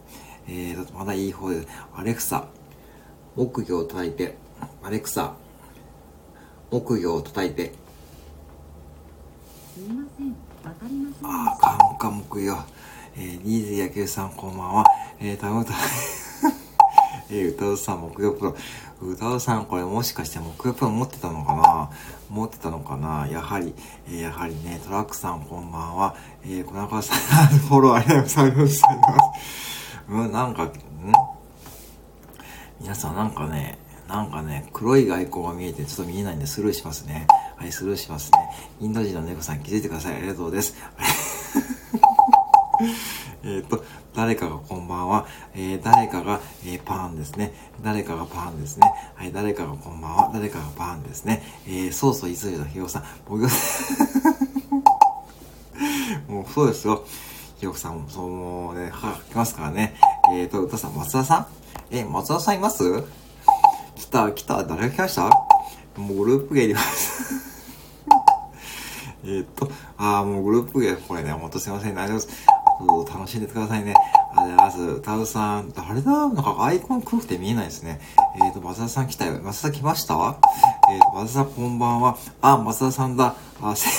[0.47, 1.67] えー、まだいい方です。
[1.95, 2.47] アレクサ、
[3.35, 4.35] 木魚を叩いて、
[4.81, 5.35] アレクサ、
[6.73, 7.71] 木魚を叩いてす
[9.77, 10.29] みません。
[10.29, 10.33] わ
[10.71, 12.65] かりませんああカンカ木魚
[13.15, 14.83] えー、ニーズ野球さんこんばんは。
[15.19, 15.73] えー、たむた。
[17.29, 18.55] えー、歌うさん木魚プロ。
[19.03, 21.91] 歌うさんこれもしかして木魚プロ持ってたのかな？
[22.31, 23.27] 持ってたのかな？
[23.27, 23.75] やはり、
[24.07, 26.15] えー、やはりね、トラックさんこんばんは。
[26.43, 27.17] えー、小中さん、
[27.49, 28.81] フォローありがとうございます。
[30.09, 30.71] うん、なんか、ん？
[32.81, 37.25] 皆さんなんかね、なんかね、黒い外交が見えてちょっと見えないんでスルーしますね。
[37.55, 38.37] はい、スルーしますね。
[38.81, 40.15] インド人の猫さん気づいてください。
[40.15, 40.75] ありがとうです。
[43.45, 43.83] えっと、
[44.15, 45.25] 誰かがこんばんは。
[45.53, 47.53] えー、誰かが、えー、パーンですね。
[47.83, 48.91] 誰かがパーンですね。
[49.15, 50.29] はい、誰かがこんばんは。
[50.33, 51.43] 誰かがパーンですね。
[51.67, 53.03] えー、そうそう、いついたひよさん。
[53.27, 53.41] 僕
[56.27, 57.03] もうそうですよ。
[57.57, 59.95] ひよさんも、そう、もうね、は、来ますからね。
[60.31, 61.47] えっ、ー、と、歌さん、松田さ
[61.91, 61.95] ん？
[61.95, 63.03] え、松田さんいます？
[63.95, 65.29] 来た、来た、誰が来ました？
[65.99, 66.75] もうグループ芸で
[69.25, 72.29] えっと、ああ、もうグループ芸、これね、ほんとすいません、大丈夫です。
[73.13, 73.93] 楽しんでてくださいね。
[74.35, 75.01] ありがとうございます。
[75.01, 76.25] タウさん、誰だな？
[76.25, 78.01] んかアイコン黒くて見えないですね。
[78.43, 79.39] えっ、ー、と、松田さん来たよ。
[79.43, 80.15] 松田来ました？
[80.91, 82.17] えっ、ー、と、松田さんこんばんは。
[82.41, 83.35] あ、松田さんだ。
[83.61, 83.93] あ、せい、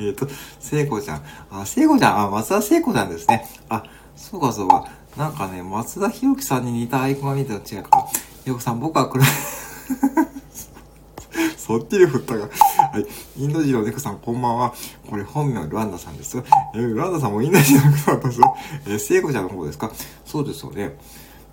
[0.08, 0.26] えっと、
[0.58, 1.22] 聖子ちゃん。
[1.52, 2.18] あ、聖子ちゃん。
[2.26, 3.46] あ、松田聖子ちゃんですね。
[3.68, 3.84] あ、
[4.16, 4.86] そうかそうか。
[5.16, 8.06] なんかね、松田博樹さんに似たアイコンが見てるの違うか。
[8.44, 9.26] ひよこさん、僕は黒い。
[11.56, 12.42] そっちで振ったが。
[12.42, 12.48] は
[12.98, 13.06] い。
[13.42, 14.74] インド人の猫さん、こんばんは。
[15.08, 16.36] これ本名、ルワンダさんです。
[16.74, 18.40] えー、ルワンダさんもインド人の猫さんです。
[18.86, 19.90] えー、聖子ちゃんの方ですか？
[20.24, 20.96] そうですよね。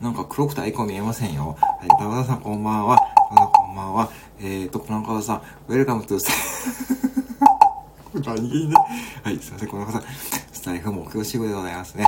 [0.02, 1.56] なんか黒くてアイコン見えませんよ。
[1.60, 1.88] はい。
[1.88, 2.97] 田和田さん、こんばんは。
[2.97, 4.10] 田和田こんばんは。
[4.41, 6.34] えーと、コナンカワさん、ウェルカムトゥー
[8.26, 8.76] 何気にね。
[9.23, 10.12] はい、すいません、コナンカワさん。
[10.52, 12.06] スタイフ目標仕事でございますね。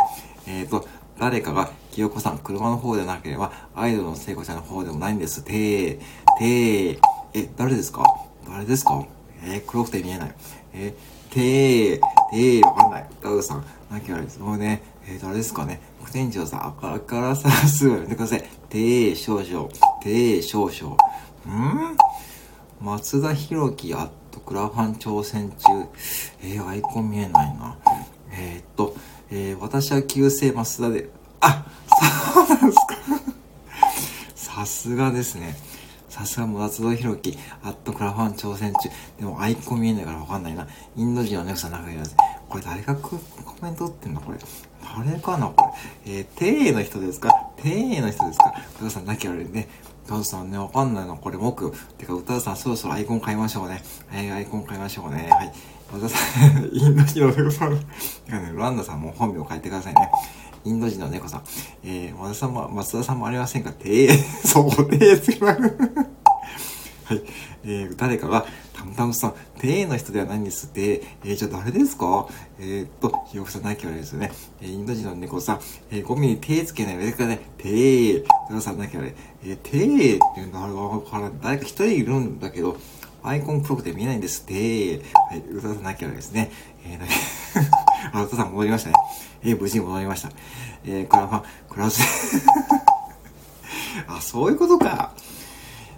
[0.47, 0.85] えーと、
[1.17, 5.43] 誰かが、清子さん、車の方でなければ、アイドルの聖子ちゃんの方でもないんです。
[5.43, 5.99] てー、
[6.39, 6.99] てー、
[7.34, 8.04] え、誰ですか？
[8.47, 9.06] 誰ですか？
[9.43, 10.36] えー、黒くて見えない。
[10.73, 12.01] えー、てー、
[12.32, 13.10] てー、わかんない。
[13.21, 14.39] ダウさん、なきゃあれです。
[14.39, 15.80] もうね、えー、誰ですかね？
[16.04, 18.43] 副店長さん、あからからさ、すぐやめてください。
[18.69, 19.69] てー、少々。
[20.01, 20.95] てー、少々。
[21.47, 21.97] ん？
[22.82, 25.89] 松田博樹アットクラファン挑戦中。
[26.43, 27.78] えー、アイコン見えないな。
[28.32, 28.94] えー、っと、
[29.31, 31.09] えー、私は旧姓増田で、
[31.41, 31.65] あ、
[32.33, 32.95] そうなんですか。
[34.35, 35.55] さすがですね。
[36.09, 38.89] さすがも松田博樹、アットクラファン挑戦中。
[39.19, 40.65] でもアイコン見えないからわかんないな。
[40.95, 42.15] インド人のネクさん仲いいやつ。
[42.47, 43.19] これ誰がコ
[43.61, 44.38] メント打ってんのこれ。
[44.81, 45.73] 誰かなこ
[46.05, 46.19] れ。
[46.19, 49.67] えー、テーの人ですかテーの人ですか歌さんなきゃあれね。
[50.05, 51.17] 歌さんね、わかんないの。
[51.17, 51.73] これ僕。
[51.97, 53.83] てか、歌さんそろそろアイコン変えましょうね。
[54.07, 55.27] はい、アイコン変えましょうね。
[55.29, 55.53] はい。
[55.95, 56.17] 和田さ
[56.60, 57.73] ん、インド人 の猫さん。
[57.73, 57.79] ね、
[58.53, 60.10] ランダさんも本名変えてくださいね。
[60.65, 61.43] インド人の猫さん。
[61.86, 63.88] えー、和田さんも、松田さんもありませんかて？
[64.12, 67.21] ー、 そう、てー、つきま はい。
[67.63, 72.27] えー、誰かが、たむたむさん、てーの人ではないんですって、えー、じゃあ誰ですか？
[72.60, 74.31] えー、っと、ひよこさんなきゃあれですよね。
[74.62, 75.60] えー、インド人の猫さん、
[75.91, 81.31] えー、ゴミに手つけない上からね、てー、たさんなきゃあれ、えー、てーっていうのあれわから。
[81.41, 82.75] 誰か一人いるんだけど、
[83.25, 85.01] アイコン黒くて見えないんですって。
[85.13, 86.51] はい、うたさんなきゃですね。
[86.85, 87.13] えー、だけ、
[88.13, 88.95] あ、うたさん戻りましたね。
[89.43, 90.29] えー、無事に戻りました。
[90.85, 92.01] えー、クラファン、クラウス。
[94.07, 95.11] あ、そういうことか。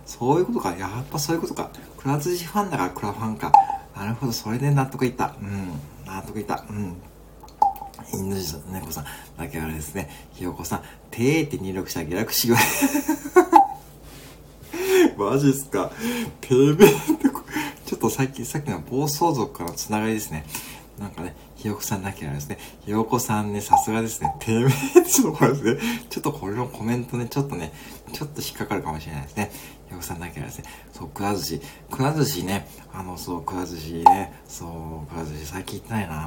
[0.05, 0.71] そういうことか。
[0.77, 1.69] やっぱそういうことか。
[1.97, 3.51] クラウズジファンだからクラファンか。
[3.95, 5.35] なるほど、それで納得いった。
[5.41, 5.79] うん。
[6.05, 6.63] 納得いった。
[6.69, 6.95] うん。
[8.13, 9.05] インド人の猫さん
[9.37, 10.09] だけあれですね。
[10.33, 12.57] ひよこさん、てーって入力したギャラクシーは
[15.17, 15.91] マジっすか？
[16.41, 17.29] てめえって
[17.85, 20.45] ちょっとさっき、さっきの暴走族からのつながりですね。
[20.99, 22.57] なんかね、ひよこさんだけあれですね。
[22.83, 24.33] ひよこさんね、さすがですね。
[24.39, 25.79] てめえってとこですね。
[26.09, 27.71] ちょっとこれのコメントね、ちょっとね、
[28.13, 29.51] ちょっと引っかかるかもしれないですね。
[29.87, 30.65] ひよこさんだけあれですね。
[30.91, 31.61] そう、くら寿司。
[31.91, 34.33] くら寿司ね、あの、そう、くら寿司ね。
[34.47, 34.65] そ
[35.09, 36.25] う、くら寿司最近行ってないな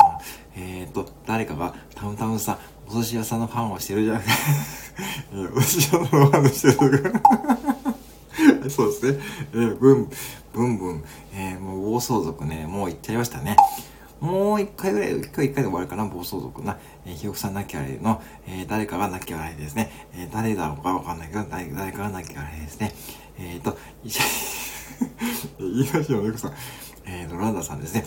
[0.56, 4.30] えーと、誰かが、たむたむさん、お寿司屋さんのファンをしてるじゃなくて、
[5.56, 7.76] お寿司屋さんのファンをしてるとか
[8.68, 9.18] そうですね。
[9.52, 10.10] えー、ブン、
[10.52, 13.56] ブンブン、えー、もう暴走族ね、もう行っちゃいましたね。
[14.20, 16.78] もう一回ぐらい、一回一回で終わるかな、暴走族な。
[17.06, 19.90] えー、ひよこさんなきゃあれの、えー、誰かがなきゃあれですね。
[20.14, 22.92] えー、誰だろうかわかんないけど、誰誰かがなきゃあれですね。
[23.38, 24.24] えっ、ー、と、い しゃ、
[25.58, 26.52] いしいよ、猫さん。
[27.06, 28.04] えー、ロランダさんですね。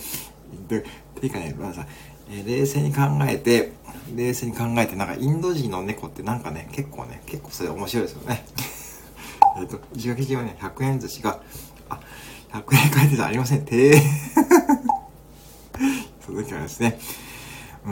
[0.68, 0.86] で、
[1.20, 1.88] ていうかね、ロランダさん、
[2.30, 3.72] えー、冷静に考えて、
[4.16, 8.46] 冷静に考えて、なんかインド人の猫ってなんかね、結構ね、結構それ面白いですよね。
[9.58, 11.42] えっ、ー、と、石垣島ね、100円寿司が、
[11.90, 12.00] あ、
[12.52, 13.66] 100円書いてたありません。
[13.66, 14.02] てー。
[16.26, 17.00] その時はですね、
[17.86, 17.92] うー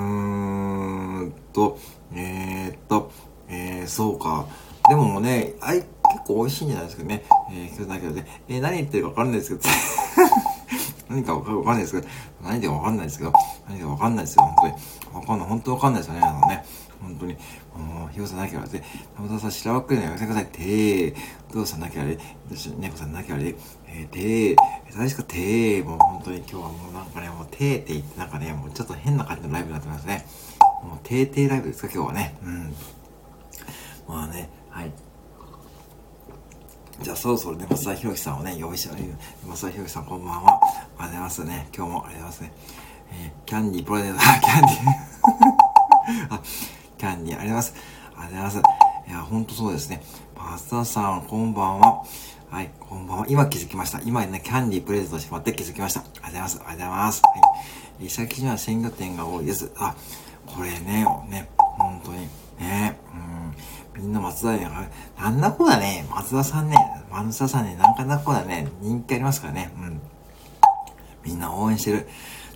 [1.25, 1.77] んと、
[2.13, 3.11] えー、っと、
[3.49, 4.47] えー、そうか。
[4.89, 5.87] でもね、あい、結
[6.25, 7.23] 構美味しいんじゃないですかね。
[7.51, 9.69] えー、今日だけどね、えー、何言ってるかわかんないですけど、
[11.09, 12.07] 何かわかんないですけど、
[12.43, 13.33] 何でかわかんないですけど、
[13.67, 14.73] 何でかわかんないですよ、本当に。
[15.13, 16.65] わかんない、本当わかんないですよね、あのね。
[17.01, 17.33] 本当に。
[17.75, 18.79] もう、ひよさんなきゃあれで、
[19.15, 20.45] たまたまさ、白ばっかりのやめてください。
[20.47, 21.15] てー。
[21.49, 22.17] お父さんなきゃあれ、
[22.49, 23.55] 私猫さんなきゃあれ、
[23.87, 24.55] えー、てー。
[24.91, 25.23] 最初か？
[25.23, 25.83] てー。
[25.83, 30.25] もう本当に今日はもうなんかね、もうてーって言って、なんかね、もうちょっと変な感じのライブになってますね。
[30.83, 32.35] もう、てーてーライブですか、今日はね。
[32.43, 32.73] うん。
[34.07, 34.91] まあね、はい。
[37.01, 38.95] じゃあそろそろね、松田博樹さんをね、用意して、
[39.47, 40.59] 松田博樹さんこんばんは。
[40.61, 41.67] ありがとうございますね。
[41.75, 42.53] 今日もありがとうございますね。
[43.13, 46.41] えー、キャンディープロデューサー、キャンディー あ、
[47.01, 47.91] キャンディーありがとうございます。
[48.15, 49.09] ありがとうございます。
[49.09, 50.03] いや、ほんとそうですね。
[50.37, 52.03] 松田さん、こんばんは。
[52.51, 53.25] はい、こんばんは。
[53.27, 53.99] 今気づきました。
[54.01, 56.01] 今ね、キャンディープレゼントしてもらって気づきました。
[56.01, 56.57] ありがとうございます。
[56.57, 57.21] ありがとうございます。
[57.23, 57.31] は
[58.01, 58.05] い。
[58.05, 59.71] 石垣には鮮魚店が多いです。
[59.77, 59.95] あ、
[60.45, 62.29] これね、ね、本当に。
[62.59, 62.99] ね、
[63.95, 64.03] うん。
[64.03, 64.69] みんな松田ね、
[65.19, 66.77] なんだこだね、松田さんね、
[67.09, 69.71] 松田さんね、なんかなこだね、人気ありますからね。
[69.75, 70.01] うん。
[71.25, 72.07] みんな応援してる。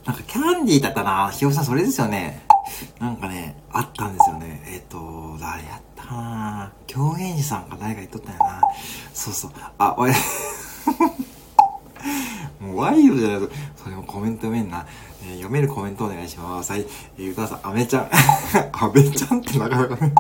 [0.06, 1.32] なんかキャンディーだったな。
[1.32, 2.46] ひよさんそれですよね。
[3.00, 4.62] なんかね、あったんですよね。
[4.68, 8.62] えっ、ー、と、誰やったかな狂言師さんか誰か言っとったよな。
[9.14, 9.52] そうそう。
[9.80, 10.14] あ、ワイ、
[12.62, 13.50] もうワイルドじゃないと、
[13.84, 14.86] それもコメント読めんな。
[15.24, 16.72] えー、読めるコメントお願いします。
[16.72, 16.86] はい。
[17.18, 18.10] えー、歌さん、アメちゃん。
[18.74, 20.14] アメちゃんってなかなかね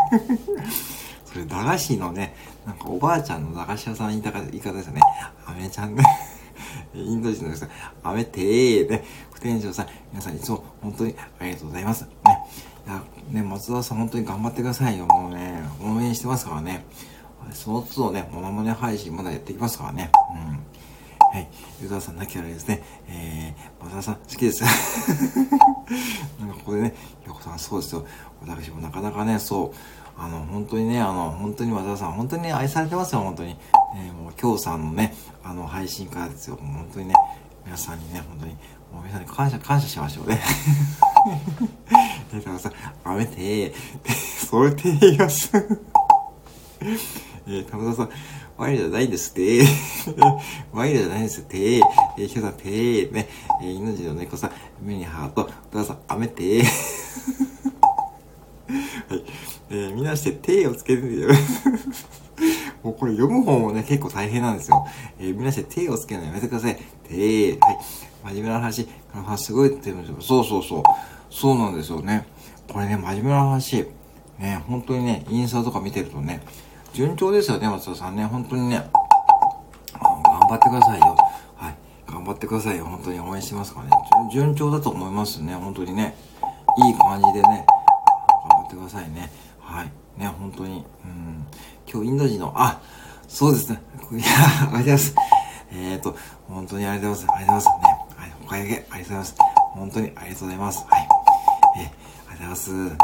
[1.25, 5.01] それ、駄菓子のね、なんかおばあちゃんの駄菓子屋さん言いた言い方ですよね。
[5.45, 6.03] アメちゃんね。
[6.95, 7.67] インド人の人、
[8.03, 9.03] アメてーね。
[9.31, 12.03] 副店長さん、皆さんいつも本当にありがとうございます。
[12.03, 12.09] ね。
[12.87, 15.05] いや、ね、松田さん本当に頑張ってくださいよ。
[15.07, 16.85] もうね、応援してますからね。
[17.51, 20.11] その都度ね、モノマネ配信まだやっていきますからね。
[20.31, 20.65] うん。
[21.35, 21.47] はい。
[21.81, 22.81] 湯沢さん、なきゃあれですね。
[23.07, 24.63] えー、松田さん、好きです。
[26.39, 28.05] なんかここでね、ひよこさん、そうですよ。
[28.41, 29.75] 私もなかなかね、そう、
[30.17, 33.57] あの、本当にね、あの、本当に和田さん、本当に、ね、愛されてますよ、本当に。
[33.97, 36.57] えー、もう、今日さんのね、あの、配信からですよ。
[36.61, 37.15] 本当にね、
[37.65, 38.51] 皆さんにね、本当に、
[38.93, 40.41] もう皆さんに感謝、感謝しましょうね。
[42.33, 42.71] え、だからさ、
[43.03, 43.73] あめてー、
[44.47, 45.51] それて言います。
[47.47, 48.09] えー、田村さん、
[48.57, 49.63] ワイルじゃないんですって。
[50.71, 51.77] ワイルじゃないんですって。
[51.77, 53.27] えー、ひょさん、てー、ね、
[53.61, 54.51] えー、命の猫さん、
[54.81, 56.65] 目にハート、田村さん、あめてー。
[59.09, 59.23] はい。
[59.69, 61.29] えー、みんなして、てーをつけてる。
[62.83, 64.85] もうこれ読む方もね、結構大変なんですよ。
[65.19, 66.77] えー、みんなして手をつけるのやめてください。
[67.07, 67.79] 手、はい。
[68.25, 68.87] 真面目な話、
[69.37, 70.17] すごいって言うんですよ。
[70.21, 70.83] そうそうそう。
[71.29, 72.25] そうなんですよね。
[72.71, 73.85] これね、真面目な話。
[74.39, 76.41] ね、本当にね、インスタとか見てるとね、
[76.93, 78.25] 順調ですよね、松田さんね。
[78.25, 78.89] 本当にね、
[80.01, 81.15] 頑張ってくださいよ。
[81.55, 81.75] はい。
[82.07, 82.85] 頑張ってくださいよ。
[82.85, 84.31] 本当に応援してますからね。
[84.31, 85.55] 順調だと思いますね。
[85.55, 86.15] 本当にね。
[86.77, 87.65] いい感じでね、
[88.49, 89.29] 頑張ってくださいね。
[89.75, 89.91] はい。
[90.17, 90.85] ね、本当に。
[91.03, 91.45] うん。
[91.85, 92.81] 今日インド人の、あ、
[93.27, 93.81] そうですね。
[94.13, 95.15] いや、ありがとうございます。
[95.73, 96.15] えっ、ー、と、
[96.47, 97.35] 本当にありがとうございます。
[97.35, 98.15] ありがとうございますね。
[98.15, 98.33] はい。
[98.41, 99.35] おかげ、ありがとうございます。
[99.73, 100.85] 本当にありがとうございます。
[100.89, 101.07] はい。
[101.77, 101.91] えー、ありがと
[102.29, 102.71] うございます。
[102.71, 102.97] ね。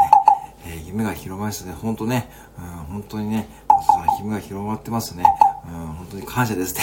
[0.64, 1.72] えー、夢が広まりましたね。
[1.74, 2.30] 本当ね。
[2.56, 3.48] うん、本当にね。
[4.20, 5.24] 夢が広まってますね。
[5.66, 6.80] うん、本当に感謝ですね。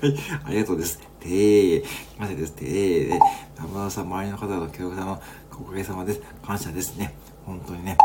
[0.00, 0.16] はい、
[0.46, 0.98] ありがとうです。
[1.20, 1.84] てー、
[2.18, 2.52] 感謝です。
[2.52, 3.20] てー、で、
[3.54, 5.20] 田村さん、周りの方の協力様、
[5.52, 6.22] おかげさまです。
[6.42, 7.12] 感謝ですね。
[7.46, 7.96] 本当にね。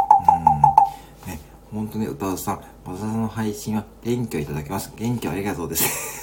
[1.26, 1.32] うん。
[1.32, 1.40] ね、
[1.72, 4.92] 本当に歌うさん、和田さんの配信は元気をいただきます。
[4.96, 6.20] 元気をありがとうです。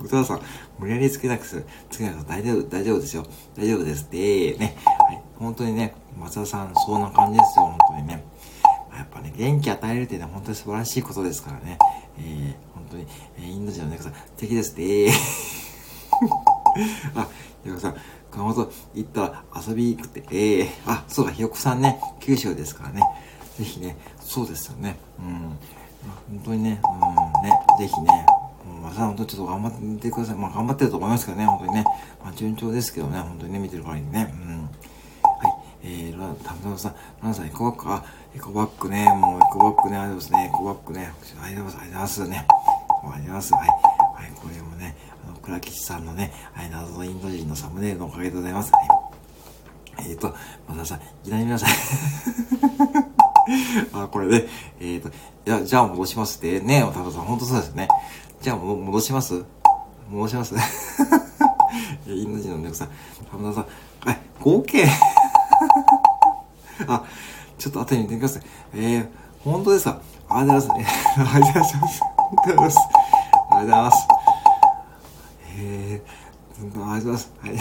[0.00, 0.40] 歌うさん、
[0.78, 3.26] 無理やりつけなくする、つけなくて大丈夫、大丈夫ですよ。
[3.56, 4.10] 大丈夫です。
[4.10, 4.76] で、ね。
[4.86, 5.22] はい。
[5.38, 7.66] 本当にね、松田さん、そんな感じですよ。
[7.66, 8.24] 本当にね。
[8.96, 11.78] やっぱね、元気与えるっていうのは本当に素晴らしいことですからね。
[12.18, 13.06] えー、本当に、
[13.38, 15.12] えー、インド人の猫さん、素敵ですね。
[17.14, 17.28] あ、
[17.62, 17.94] ひよこさん、
[18.30, 20.62] 熊本行ったら遊び行くって、ええ。
[20.64, 23.02] ー、あ、そうか、ひよこさんね、九州ですからね。
[23.58, 24.96] ぜひね、そうですよね。
[25.18, 25.58] うん。
[26.30, 28.26] 本当にね、うん、ね、ぜひね、
[28.82, 30.36] まさ本当ちょっと頑張ってください。
[30.36, 31.84] まあ頑張ってると思いますけどね、本当にね。
[32.22, 34.32] まあ順調ですけどね、本当にね、見てる限りね。
[34.32, 34.68] うん。
[35.82, 41.12] えー、ラタムタムさん、ランさん、エコバッグ、あ、エコバッグね、もうエコバッグね、ありがとうございますね、エコバッグね、
[41.42, 42.36] ありがとうございますね。
[42.36, 43.54] ありがとうございます。
[43.54, 43.68] はい。
[43.68, 44.69] はい、これも、
[45.50, 48.70] 倉吉さんのね、はい、謎のインド人のサムネイルのおかげでございます。
[48.72, 48.78] は
[50.04, 50.10] い。
[50.10, 50.32] えっ、ー、と、
[50.68, 51.70] またさん、いきなり皆さん
[53.92, 54.46] あ、これね、
[54.80, 55.12] えっ、ー、と、い
[55.44, 57.88] や、じゃあ戻しますって、ね、タムさん、ほんとそうですよね。
[58.40, 59.44] じゃあ戻します？
[60.08, 60.54] 戻します？
[62.06, 62.88] インド人の猫さん、
[63.30, 63.66] タムさん、
[64.08, 64.86] はい、合計？
[66.86, 67.02] あ、
[67.58, 68.42] ちょっと後に見てください。
[68.74, 69.08] えー、
[69.42, 70.00] 本当ですか？
[70.28, 70.94] ありがとうございます。
[71.18, 71.98] ありがとうございます。
[72.38, 72.54] ありがとう
[73.62, 74.19] ございます。
[75.60, 76.90] ありがとうございます。
[76.90, 77.32] えー、ありがとうございます。
[77.40, 77.58] はい。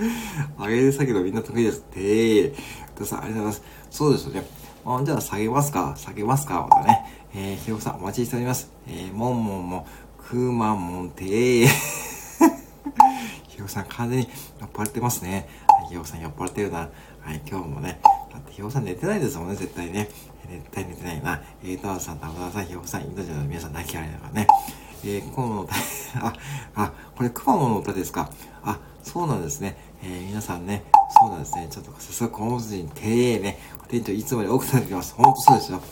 [0.70, 1.84] 上げるけどみんな得意です。
[1.94, 2.54] えー、
[2.98, 3.62] どうぞありがとうございます。
[3.90, 4.46] そうですよね。
[4.84, 7.04] あじゃあ下げますか下げますかまたね。
[7.34, 8.70] えー、ひろこさんお待ちしております。
[8.88, 9.86] えー、もんもんも、
[10.18, 11.66] くまもんてー。
[13.48, 14.28] ひろこさん完全に
[14.60, 15.48] 酔っ払ってますね。
[15.68, 16.78] はいひよこさん酔っ払ってるな。
[16.78, 16.86] は
[17.34, 18.00] い、今日もね、
[18.32, 20.08] だってひよこさん寝てないですもんね、絶対ね。
[20.48, 21.42] 絶対寝てないな。
[21.64, 24.46] えー、タワさん、田村さん、ひよこさん、インド人の皆さん、泣き笑いだからね。
[25.04, 25.74] えー、雲の歌、
[26.26, 26.34] あ、
[26.74, 28.30] あ、これ、熊本の歌ですか。
[28.62, 29.76] あ、そうなんですね。
[30.02, 30.84] えー、皆さんね、
[31.18, 31.68] そうなんですね。
[31.70, 33.58] ちょっと、さすが熊本人、丁寧ね。
[33.88, 35.14] 店長、いつもより多くなってきます。
[35.14, 35.82] ほんとそうですよ。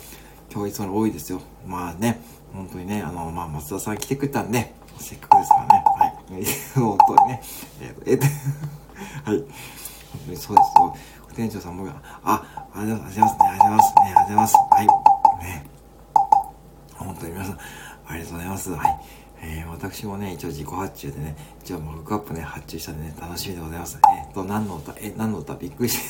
[0.53, 1.41] 今日いつもより多いですよ。
[1.67, 2.21] まあね、
[2.53, 5.85] 本当にね、あの、まあ、松田さん来てくれたんで、せっかくですからね。
[5.87, 6.45] はい。
[6.75, 7.43] 本当にね。
[7.81, 9.39] えっ、ー、と、えっー、はい。
[9.39, 10.97] 本当にそうですよ。
[11.35, 11.87] 店長さんも、
[12.25, 13.47] あ、ありがとうございますね。
[13.49, 14.01] ありがとうございますね。
[14.01, 14.55] ありがとうございます。
[14.57, 14.87] はい。
[15.45, 15.67] ね。
[16.97, 17.59] 本当に皆さん、
[18.09, 18.71] ありがとうございます。
[18.71, 19.01] はい。
[19.41, 24.01] えー、私もね、一応自己発注でね、一応マグカップね、発注したんでね、楽しみでございます。
[24.11, 26.03] えっ、ー、と、何の歌、え、何の歌びっくりして。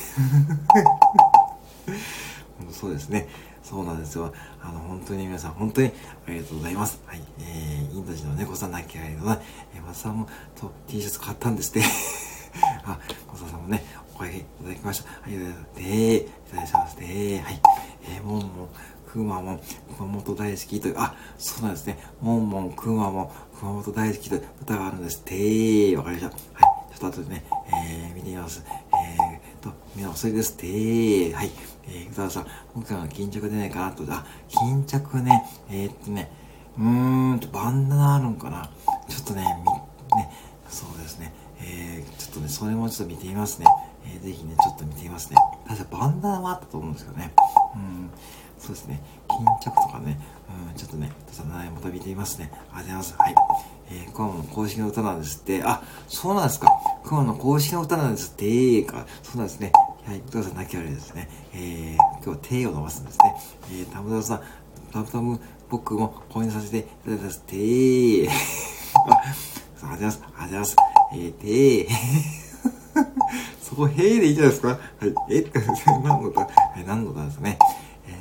[2.71, 3.27] そうですね。
[3.63, 4.33] そうなんですよ。
[4.61, 5.91] あの、本当に皆さん、本当に
[6.27, 7.01] ありがとうございます。
[7.05, 7.21] はい。
[7.39, 9.39] えー、インド人の猫さんなきゃいけない。
[9.75, 11.83] えー、松さんも、と、T シャツ買ったんですって。
[12.85, 13.83] あ、小沢さんもね、
[14.15, 15.09] おかげいただきました。
[15.21, 16.97] はい、でー、いただきます。
[16.97, 17.61] でー、はい。
[18.03, 18.67] えー、もう、もう、
[19.11, 19.61] くまモン、
[19.97, 21.97] 熊本大好きという、あ、そうなんですね。
[22.21, 25.21] モンモン、くまモン、熊本大好きという歌があるんです。
[25.21, 26.63] てー、わかりました。
[26.63, 26.95] はい。
[26.95, 27.43] ちょっと後でね、
[27.73, 28.63] えー、見てみます。
[28.67, 30.55] えーと、みんな遅いです。
[30.57, 31.49] て、はい。
[31.87, 36.31] えー、歌さん、今回は巾着出ないかなと、あ、巾着ね、えー、っとね、
[36.77, 38.69] うーんと、バンダナあるんかな。
[39.07, 39.43] ちょっとね、
[40.11, 40.29] み、ね、
[40.69, 41.33] そうですね。
[41.61, 43.65] えー、ちょっとね、それもちょっと見てみますね。
[44.05, 45.37] えー、ぜひね、ちょっと見てみますね。
[45.67, 47.33] 確かバンダナもあったと思うんですけどね。
[47.75, 48.11] うん、
[48.59, 49.01] そうですね。
[49.27, 50.19] 巾着とかね、
[50.69, 52.51] うん、ちょっとね、ちょっとまた見てみますね。
[52.53, 53.15] ありがとうございます。
[53.17, 53.35] はい。
[53.91, 55.63] えー、クマの公式の歌なんですって。
[55.63, 56.71] あ、そうなんですか。
[57.03, 58.83] クマの公式の歌なんですって。
[58.83, 59.05] か。
[59.23, 59.71] そうなんですね。
[60.05, 61.29] はい、どうぞ泣きあれですね。
[61.53, 63.35] えー、今日は手を伸ばすんですね。
[63.71, 64.41] えー、たむたむさん、
[64.91, 67.41] たむたむ僕も購入させていただきます。
[67.41, 68.29] てー。
[68.29, 68.31] あ
[69.03, 69.13] りが
[69.81, 70.21] とうございます。
[70.23, 70.75] ありがとうございます。
[71.13, 72.49] えー、てー。
[73.61, 74.67] そこ、へーでいいじゃないですか。
[74.67, 74.79] はい。
[75.29, 75.45] え
[76.03, 77.59] 何の歌、はい、何の歌ですね。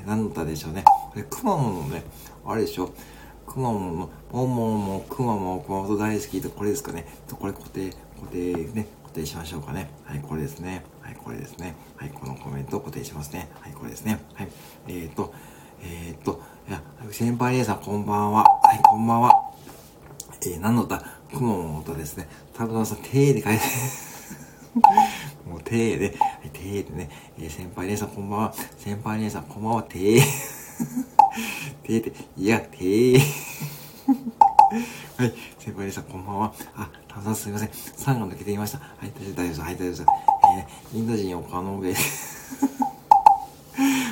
[0.09, 0.85] えー、何の歌でしょうね。
[0.85, 2.03] これ、くまモンのね、
[2.47, 2.91] あれでしょ？
[3.47, 7.07] くまモンの、もんもんも、くまモン、熊本大好きと、これですかね？
[7.29, 7.91] と、これ固定、
[8.21, 9.91] 固定ね、固定しましょうかね。
[10.05, 10.85] はい、これですね。
[11.03, 11.77] はい、これですね。
[11.97, 13.51] はい、このコメント固定しますね。
[13.61, 14.21] はい、これですね。
[14.35, 14.49] はい。
[14.89, 15.35] えーと、
[15.83, 18.45] えーと、いや、先輩姉さんこんばんは。
[18.63, 19.53] はい、こんばんは。
[20.43, 20.99] えー、何の歌？
[21.33, 22.29] くもの歌ですね。
[22.55, 23.61] たぶんさん、てーで書いて、
[25.69, 26.13] てーで、は
[26.47, 28.55] い、てーでね、えー、先輩姉さんこんばんは。
[28.79, 30.21] 先輩姉さんこんばんは、てー。
[31.85, 33.21] てーで、いや、てー。
[35.19, 36.55] はい、先輩姉さんこんばんは。
[36.75, 37.69] あ、たぶんさんすみません。
[37.69, 38.79] 3が抜けていました。
[38.79, 39.61] はい、大丈夫です。
[39.61, 40.03] はい、大丈夫です。
[40.03, 41.95] えー、インド人岡野上。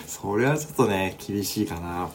[0.07, 2.11] それはちょっとね、厳しいかな。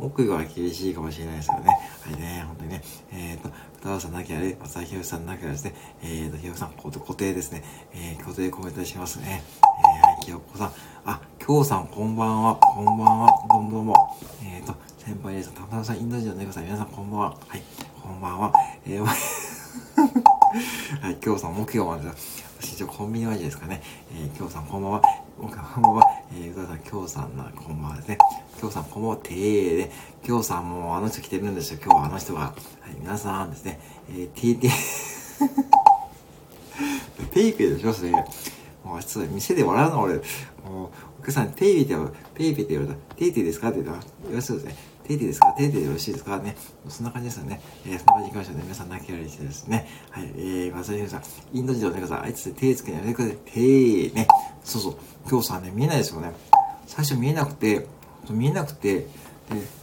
[0.00, 1.68] 奥が厳しいかもしれないですよね。
[2.04, 2.82] はいね、本当にね。
[3.12, 7.62] えっ、ー、と、歌川さんなきゃね、松田博さんなきゃですね、えっ、ー、と、ひよさん、固定ですね。
[7.94, 9.42] えー、固定コメントしますね。
[9.62, 10.72] えー、はい、ひよこさん。
[11.04, 12.56] あ、きょうさん、こんばんは。
[12.56, 13.28] こんばんは。
[13.50, 14.16] どうもどうも。
[14.42, 15.52] えっ、ー、と、先輩です。
[15.52, 17.36] たまたまさん、インド人の猫さん、皆さん、こんばんは。
[17.48, 17.62] はい、
[18.02, 18.52] こんばんは。
[18.86, 19.04] えー、
[21.00, 23.82] はい、きょうさん、木曜まで私、一応コンビニマジですかね。
[24.12, 25.02] えー、きょうさん、こんばんは。
[25.38, 25.50] こん
[25.82, 26.02] ばんは。
[26.32, 28.18] えー、うたさん、きょうさんな、こんばんはですね。
[28.56, 29.16] きょうさん、こんばんは。
[29.18, 29.92] てーで、
[30.24, 31.78] きょうさんもあの人来てるんですよ。
[31.84, 32.40] 今日はあの人が。
[32.40, 32.54] は
[32.90, 33.78] い、皆さんですね。
[34.10, 34.72] えー、てーてー。
[37.34, 38.10] ペイペイでしょ、それ。
[38.12, 40.14] もう、ちょっと店で笑うの俺。
[40.14, 40.22] もう、
[40.74, 40.90] お
[41.20, 44.74] 客さん、ペイペイって、ペイペイって言われたら、テイテイですかって言ったら、よろしいですね。
[45.04, 45.52] テイテイですか？
[45.52, 46.56] テイテイでよろしいですかね。
[46.88, 47.60] そんな感じですよね。
[47.86, 48.62] えー、そんな感じに行きましょうね。
[48.62, 49.86] 皆さん泣き笑いしてですね。
[50.10, 53.38] はい、えー、まさにさん、インド人の猫さん、あいつ手つけないでください。
[53.44, 53.60] 手
[54.14, 54.26] ね。
[54.64, 54.96] そうそう。
[55.28, 56.32] 今日さん、ね、見えないですよね。
[56.86, 57.86] 最初見えなくて、
[58.32, 59.06] 見えなくて、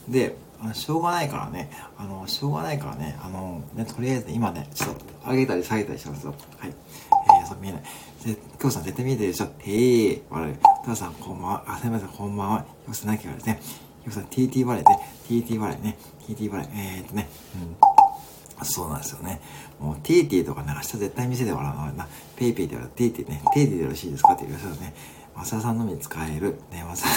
[0.08, 0.36] で、で、
[0.74, 6.34] しょうがないからね、あの、しょうがないからね、あの、ね、とりあえず今ね、ちょっと上げたり下げたりしますよ。
[6.58, 6.70] はい。
[6.70, 7.82] えー、そう見えない。
[8.26, 9.46] で、今日さん絶対見えてるでしょ。
[9.48, 10.56] てー、笑い。
[10.86, 11.64] たさんこんばんは。
[11.68, 12.58] あ、すみません、こんばんは。
[12.60, 13.60] よくさなきゃですね。
[14.06, 15.98] よくさん TT 笑いで、TT 笑いね。
[16.28, 16.70] TT 笑い。
[16.74, 18.66] えー、っとね、うん。
[18.66, 19.42] そうなんですよね。
[19.82, 22.08] もう、ティーティーとかね、明日絶対店で笑うのな。
[22.38, 22.98] ペイペイで笑う。
[22.98, 23.42] ティーティーね。
[23.54, 24.34] ティーティーでよろしいですか？
[24.34, 24.94] って言われたらね。
[25.36, 26.60] マサさんのみ使える。
[26.72, 27.08] ね、マサ、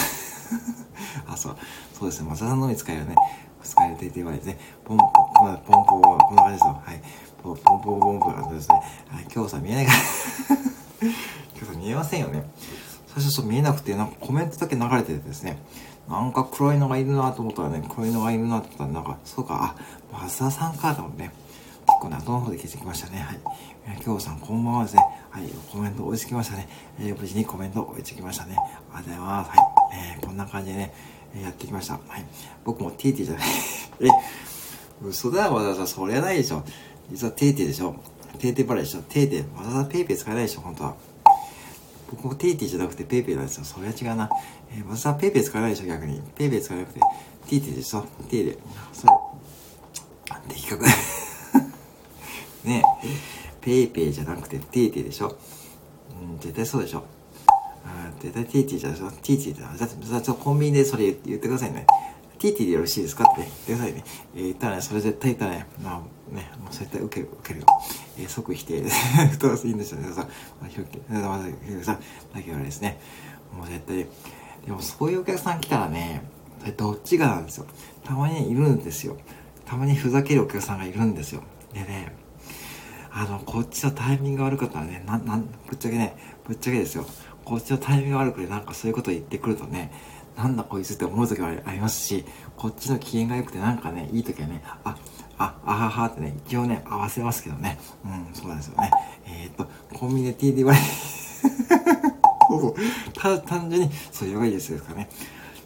[1.27, 1.57] あ、そう。
[1.97, 2.29] そうですね。
[2.29, 3.15] マサさんのみ使えるね。
[3.63, 4.59] 使えるティーティー笑いですね。
[4.85, 6.81] ポンポン、ポンポン、ポンこんな感じですよ。
[6.85, 7.01] はい。
[7.43, 8.75] ポンポンポンポンポンポンですね。
[9.09, 9.27] はい。
[9.33, 9.97] 今日さ、見えないから
[11.57, 12.49] 今日さ、見えませんよね。
[13.07, 15.57] 最初そう見えなくて、なんかコメントだけ流れててですね。
[16.07, 19.75] なんか黒いのがいるなと思ったらね、黒いのがいるなと思ったら、なんか、そうか、
[20.13, 21.31] あ、増田さんかと思ってね。
[21.87, 23.19] 結構ね、後の方で気づきましたね。
[23.19, 23.39] はい。
[23.87, 25.01] えー、京さん、こんばんはですね。
[25.29, 26.67] はい、コメント追いつきましたね。
[26.99, 28.57] えー、無事にコメント追いつきましたね。
[28.93, 29.49] ありがとうございます。
[29.51, 29.59] はい。
[29.93, 30.93] えー、こんな感じでね、
[31.35, 31.93] えー、やってきました。
[31.93, 32.25] はい。
[32.65, 33.47] 僕も TT じゃない。
[34.01, 34.09] え、
[35.01, 35.87] 嘘だ、わざわざ。
[35.87, 36.63] そりゃないでしょ。
[37.09, 37.95] 実は TT でしょ。
[38.39, 39.01] テーテーバレでしょ。
[39.03, 40.95] テーテ、わざわざ PayPay 使えないでしょ、本当は。
[42.11, 43.63] 僕もテイティじゃなくてペイペイなんですよ。
[43.63, 44.29] それは違うな。
[44.71, 46.21] えー、私はペイペイ使わないでしょ、逆に。
[46.35, 48.05] ペイペイ使わなくて、ティーティでしょ。
[48.29, 48.57] テイで。
[48.91, 49.13] それ、
[50.49, 50.85] 的確。
[52.65, 53.36] ねえ、
[53.67, 55.35] ペイペイじゃなくてテイティーでしょ？
[56.21, 57.03] うん、絶対そうでしょ。
[57.83, 59.11] あ絶対テイティーじゃないでしょ。
[59.11, 59.77] ティーティだ。
[59.77, 61.85] だって、コンビニでそれ言ってくださいね。
[62.39, 63.25] ティーティーでよろしいですか？
[63.29, 64.05] って言ってくださいね。
[64.35, 66.01] えー、言ったらね、それ絶対言ったらね、ま
[66.31, 67.65] あね、もう絶対受ける、受けるよ。
[68.17, 69.37] えー、即否定です。
[69.37, 70.13] どういいんですよね。
[70.13, 70.21] さ、
[70.61, 71.99] まあ、ひょっき、まだ、ひょさ、
[72.33, 73.01] だけはですね、
[73.53, 74.07] もう絶対、
[74.65, 76.23] でもそういうお客さん来たらね、
[76.77, 77.65] どっちがなんですよ。
[78.05, 79.17] たまにいるんですよ。
[79.65, 81.43] たまにふざけるお客さんがいるんですよ。
[81.73, 82.15] でね、
[83.19, 86.15] あの、こっちのタイミング悪かったらね、な、なん、ぶっちゃけね、
[86.47, 87.03] ぶっちゃけですよ。
[87.43, 89.91] こっちのタイミング悪くてなんかそういうこと言ってくるとね、
[90.37, 92.23] なんだこいつって思う時はありますし、
[92.55, 94.95] こっちの機嫌が良くてなんかね、いい時はね、あ、
[95.39, 97.79] あ、あははってね、一応ね、合わせますけどね。
[98.05, 98.91] うん、そうなんですよね。
[99.25, 100.77] えー、っと、コンビニで T で言われ
[103.19, 105.09] ただ単純に、そういうのがいですかね。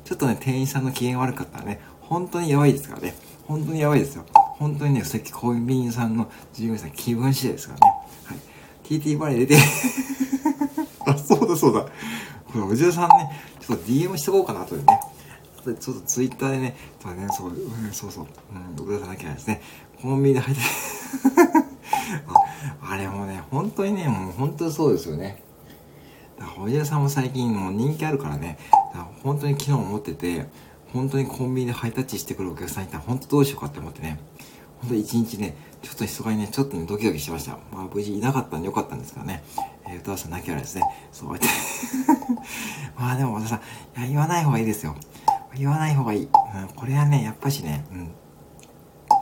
[0.06, 3.14] ちょっとね、店員さんの機嫌悪かったらね、本当にやばいですからね。
[3.46, 4.24] 本当にやばいですよ。
[4.62, 7.94] 本当にね、さっきコンビニさんの従業員さん気分次第ですからね。
[8.26, 8.38] はい。
[8.84, 9.56] TT バレー出て、
[11.08, 11.82] あ、そうだそうだ。
[11.82, 11.90] こ
[12.54, 15.00] れ、おじさんね、ちょっと DM しとこうかなとでね。
[15.64, 19.64] ちょっとツイッターでね、そうね、そう、うん、そうそう、うん、僕出さなきゃですね。
[20.00, 20.62] コンビニで入って
[22.84, 25.42] あ、あれもね、本当にね、もう本当にそうですよね。
[26.38, 30.46] だから、おじさんも最近もう人気あるからね、だから本当に昨日思ってて、
[30.94, 34.20] 本当にコンビニでハイタッチしてくるお客さんいたら本当どうしようかって思ってね、
[34.82, 37.58] 本当一日ね、ちょっと密かにね、ちょっとね、ドキドキしてました。
[37.72, 39.44] まあ無事いなかったんでよかったんですけどね、
[39.88, 40.84] えー、歌わさん泣き笑いですね。
[41.12, 41.48] そうやって
[42.98, 44.96] まあでも和田さん、いや、言わない方がいいですよ。
[45.56, 46.24] 言わない方がいい。
[46.24, 46.30] うん、
[46.76, 48.06] これはね、やっぱしね、うん。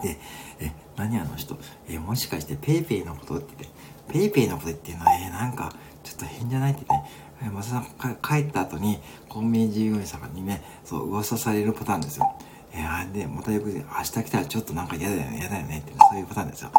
[0.04, 0.20] で、
[0.60, 1.58] え、何あの人、
[1.88, 3.66] え、もしかして PayPay のことって
[4.12, 5.06] 言って、PayPay のこと言っていうの？
[5.06, 7.12] は、え、なんか、ちょっと変じゃないって言ってね、
[7.44, 12.36] え、松田さん帰った後に、コンビニ従業員さんにね、そう、噂されるパターンですよ。
[12.74, 16.72] えー、で、またよく、明日来たらちょっとなんか嫌だよね、嫌だよねって、そういうパターンですよ。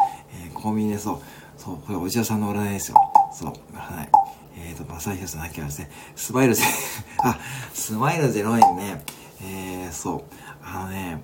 [0.45, 1.19] えー、コンビニでそう、
[1.57, 2.97] そう、これおじやさんの占いですよ。
[3.33, 4.09] そう、占い。
[4.57, 6.63] えっ、ー、と、正宏さんだけはですね、スマイルゼ、
[7.23, 7.37] あ、
[7.73, 9.03] スマイル0円ね、
[9.41, 10.23] えー、そう、
[10.63, 11.21] あのね、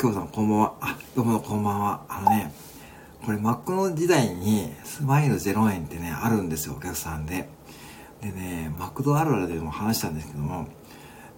[0.00, 2.52] 今日さんこんばんは、あ、どうもこんばんは、あのね、
[3.24, 7.48] これマックの時代にスマイル0円ってね、あるんですよ、お客さんで。
[8.22, 10.66] でね、マクドあるあるでも話したんですけども、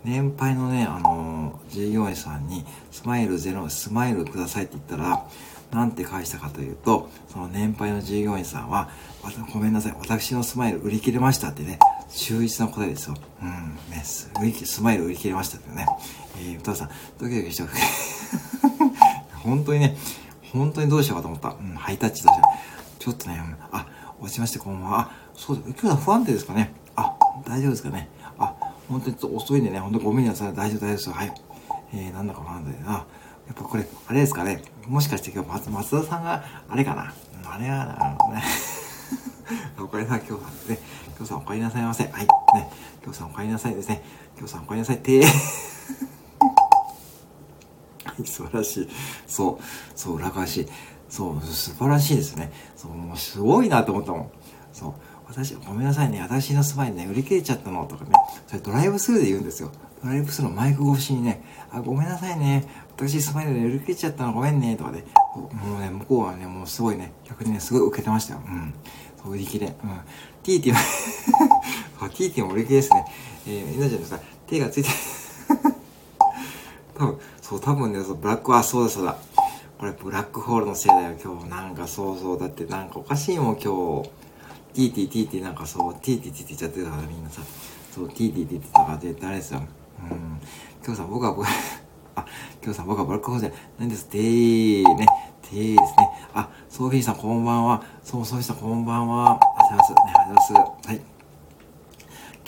[0.04, 5.26] 年配のね、あのー、従業員さんに、スマイルゼロ、スマイルくださいって言ったら、
[5.70, 8.90] なんて返したかというと、その年配の従業員さんは、
[9.52, 11.78] ごめんなさい、私のスマイル売り切れましたってね、
[12.08, 13.14] 秀逸な答えですよ。
[13.42, 13.48] うん、
[13.90, 14.02] ね、
[14.40, 15.86] 売りスマイル売り切れましたってね。
[16.38, 17.68] えー、歌さん、ドキドキしてく
[19.44, 19.96] 本当にね、
[20.52, 21.50] 本当にどうしようかと思った。
[21.50, 22.42] うん、ハイタッチとして。
[22.98, 23.40] ちょっとね、
[23.70, 23.86] あ、
[24.20, 25.00] 落ちまして、こんばんは。
[25.00, 26.72] あ、そうだ、今日は不安定ですかね。
[26.96, 27.14] あ、
[27.46, 28.08] 大丈夫ですかね。
[28.90, 30.54] 本当にちょっと遅いんでね、本当ごめんなさい。
[30.54, 31.14] 大丈夫、大丈夫ですよ。
[31.14, 31.32] はい。
[31.94, 32.92] えー、なんだかなんだよな。
[32.92, 34.62] やっぱこれ、あれですかね。
[34.88, 37.14] もしかして今日松松田さんが、あれかな？
[37.48, 38.42] あれは、あのね。
[39.78, 40.78] おかえりなさい、今日はね。
[41.16, 42.02] 今日さんお帰りなさいませ。
[42.04, 42.12] はい。
[42.22, 42.28] ね。
[43.02, 44.02] 今日さんお帰りなさいですね。
[44.36, 44.98] 今日さんお帰りなさいっ。
[44.98, 45.26] ては
[48.18, 48.88] い、素晴らしい。
[49.28, 49.58] そう。
[49.94, 50.66] そう、裏返し。
[51.08, 52.52] そう、素晴らしいですね。
[52.76, 54.30] そう、もうすごいなと思ったもん。
[54.72, 54.94] そう。
[55.30, 56.20] 私、ごめんなさいね。
[56.20, 58.10] 私の住まいね、売り切れちゃったのとかね。
[58.48, 59.70] それドライブスルーで言うんですよ。
[60.02, 62.66] ドライブスルーのマイク越しにね、あ、ごめんなさいね。
[62.96, 64.76] 私住まいで売り切れちゃったのごめんね。
[64.76, 65.04] とかで、
[65.36, 68.42] もうね、向こうはね、もうすごいね、逆にね、すごい受けてましたよ。
[68.44, 69.32] うん。
[69.32, 69.68] 売り切れ。
[69.68, 69.72] うん。
[70.42, 70.80] ティーティは、
[72.10, 73.04] ティーティも売り切れですね。
[73.46, 74.18] えー、稲ちゃんのさ、
[74.48, 74.88] 手がついて
[76.98, 79.16] 多分、そう、多分ね、そう、ブラックはそうだそうだ。
[79.78, 81.48] これブラックホールのせいだよ、今日。
[81.48, 82.38] なんかそうそう。
[82.38, 84.10] だってなんかおかしいもん、今日。
[84.72, 87.42] ティーティーティーティーなんかそう、ティーティーティーティーちゃってたからみんなさ。
[87.92, 89.60] そう、ティーティーティーティーとかって誰ですよ。
[90.10, 90.40] うん。
[90.84, 91.46] 今日さん僕は、僕
[92.14, 92.26] あ、
[92.62, 94.06] 今日さん僕はブラックホールじゃないんです。
[94.06, 95.06] てーね。
[95.42, 96.10] てーですね。
[96.34, 97.82] あ、ソフィーさんこんばんは。
[98.02, 99.32] そう、ソフィーさんこんばんは。
[99.32, 100.12] ありがとうございます。
[100.12, 100.88] ね、ありがとうございます。
[100.88, 101.00] はい。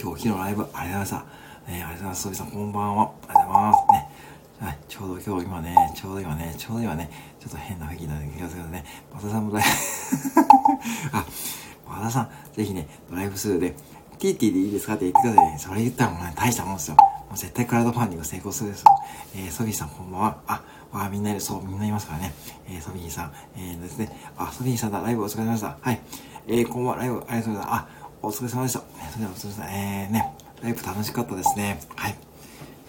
[0.00, 1.16] 今日、昨日ライブ、ありがとうございました。
[1.16, 1.24] ね、
[1.68, 2.22] ありがとうございます。
[2.22, 3.04] ソフィーさんこんばんは。
[3.04, 3.92] ありがとうございます。
[3.92, 4.22] ね。
[4.62, 7.10] はい、ちょうど今日今ね、ちょうど今ね、ちょうど今ね、
[7.40, 9.62] ちょっと変な雰囲気なんで気がするけどね、和田さんもだい
[11.12, 11.26] あ、
[11.86, 13.74] 和田さん、ぜひね、ドライブスルーで、
[14.18, 14.94] ティーティーでいいですか？
[14.94, 15.58] って言ってくださいね。
[15.58, 16.96] それ言ったらもうね、大したもんですよ。
[16.96, 18.86] もう絶対クラウドファンディング成功するですよ。
[19.34, 20.38] えー、ソフィーさんこんばんは。
[20.46, 20.62] あ、
[20.92, 22.34] わあみんないる、そう、みんないますからね。
[22.68, 24.10] えー、ソフィーさん、えー、ですね。
[24.36, 25.76] あ、ソフィーさんだ、ライブお疲れ様でした。
[25.80, 26.00] はい。
[26.46, 27.74] えー、こんばんは、ライブありがとうございます。
[27.74, 27.88] あ、
[28.22, 28.78] お疲れ様でした。
[28.78, 29.64] それではお疲れ様でした。
[29.70, 31.80] えー、ね、ライブ楽しかったですね。
[31.96, 32.12] はい。
[32.12, 32.14] い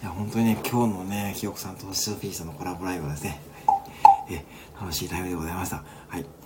[0.04, 3.40] や、本当にね、今日のね、ひよこさんとソフィーさんのコラボライブはですね、
[4.30, 4.44] え
[4.80, 5.82] 楽しいライブでございました。
[6.08, 6.43] はい。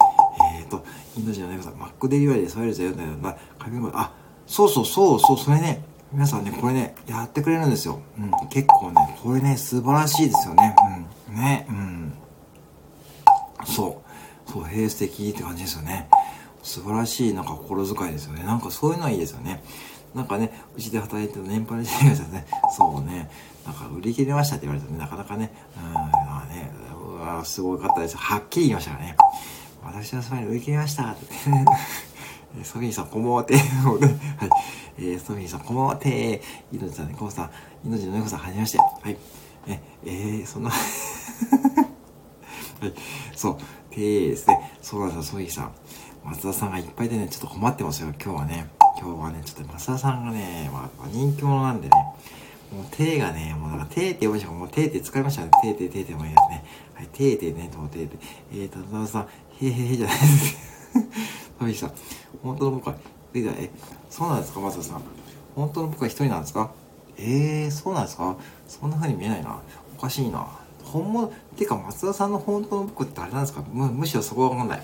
[0.69, 0.85] と、
[1.17, 4.13] インド人の猫さん、マックデリバリーでソイルズ読んだよな、紙も、あ、
[4.47, 8.01] そうそうそうそう、それね、皆さんね、これね、やってくれるんですよ。
[8.19, 10.75] うん、結構ね、これね、素晴らしいですよね。
[11.29, 12.13] うん、ね、うん。
[13.67, 14.03] そ
[14.49, 16.09] う、そう、平素敵って感じですよね。
[16.63, 18.43] 素晴らしい、なんか心遣いですよね。
[18.43, 19.63] なんかそういうのはいいですよね。
[20.15, 23.31] なんかね、うちで働いてる年配の人がね、そうね、
[23.67, 28.17] なんか売り切れましたって言われたら、ね、なかなかね、うん、まあね、うわすごかったです。
[28.17, 29.17] はっきり言いましたからね。
[29.89, 31.25] 私のスマイル売り切れましたって。
[32.63, 33.57] ソフィーさん、こんばんはて。
[33.57, 33.65] はい。
[34.99, 36.43] えー、ソフィーさん、こんばんはて。
[36.71, 37.51] いのちさん、ね、こうさ
[37.85, 38.79] ん、いのちの猫さん、はじめまして。
[38.79, 39.17] はい。
[39.67, 40.81] え、えー、そんな はい。
[43.35, 43.57] そう。
[43.91, 44.73] てーですね。
[44.83, 45.73] そうなんですよ、ソフィーさん。
[46.25, 48.69] 松田さんがいっぱいでね、ちょっと困ってますよ、今日はね。
[49.01, 51.97] 今日はね、ちょっと増田さんがね、まあ、人気者なんでね、
[52.73, 55.51] もう手がね、もうなんか手って呼びましたもう手って使いましたね。
[55.63, 56.65] 手って手ってもいいですね。
[56.95, 58.19] はい、手ってね、と手って。
[58.53, 59.29] えーと、田さん、
[59.61, 60.57] へへへじゃないです。
[61.59, 61.91] そうでした。
[62.43, 62.97] 本当の僕は、
[63.35, 63.71] え、
[64.11, 65.03] そうなんですか、松田さん。
[65.55, 66.71] 本当の僕は一人なんですか？
[67.17, 68.37] えー、そうなんですか？
[68.69, 69.61] そんな風に見えないな。
[69.97, 70.47] おかしいな。
[70.85, 73.63] 本物、てか松田さんの本当の僕ってあれなんですか？
[73.73, 74.83] むむしろそこはわかんない。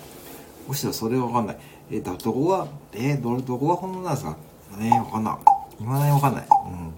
[0.67, 1.59] むしろそれはわかんない。
[1.91, 4.37] えだ、どこが、えー、ど、どこが本物なんですか？
[4.79, 5.35] ねわかんない。
[5.79, 6.47] 未だにわかんない。
[6.67, 6.95] うん。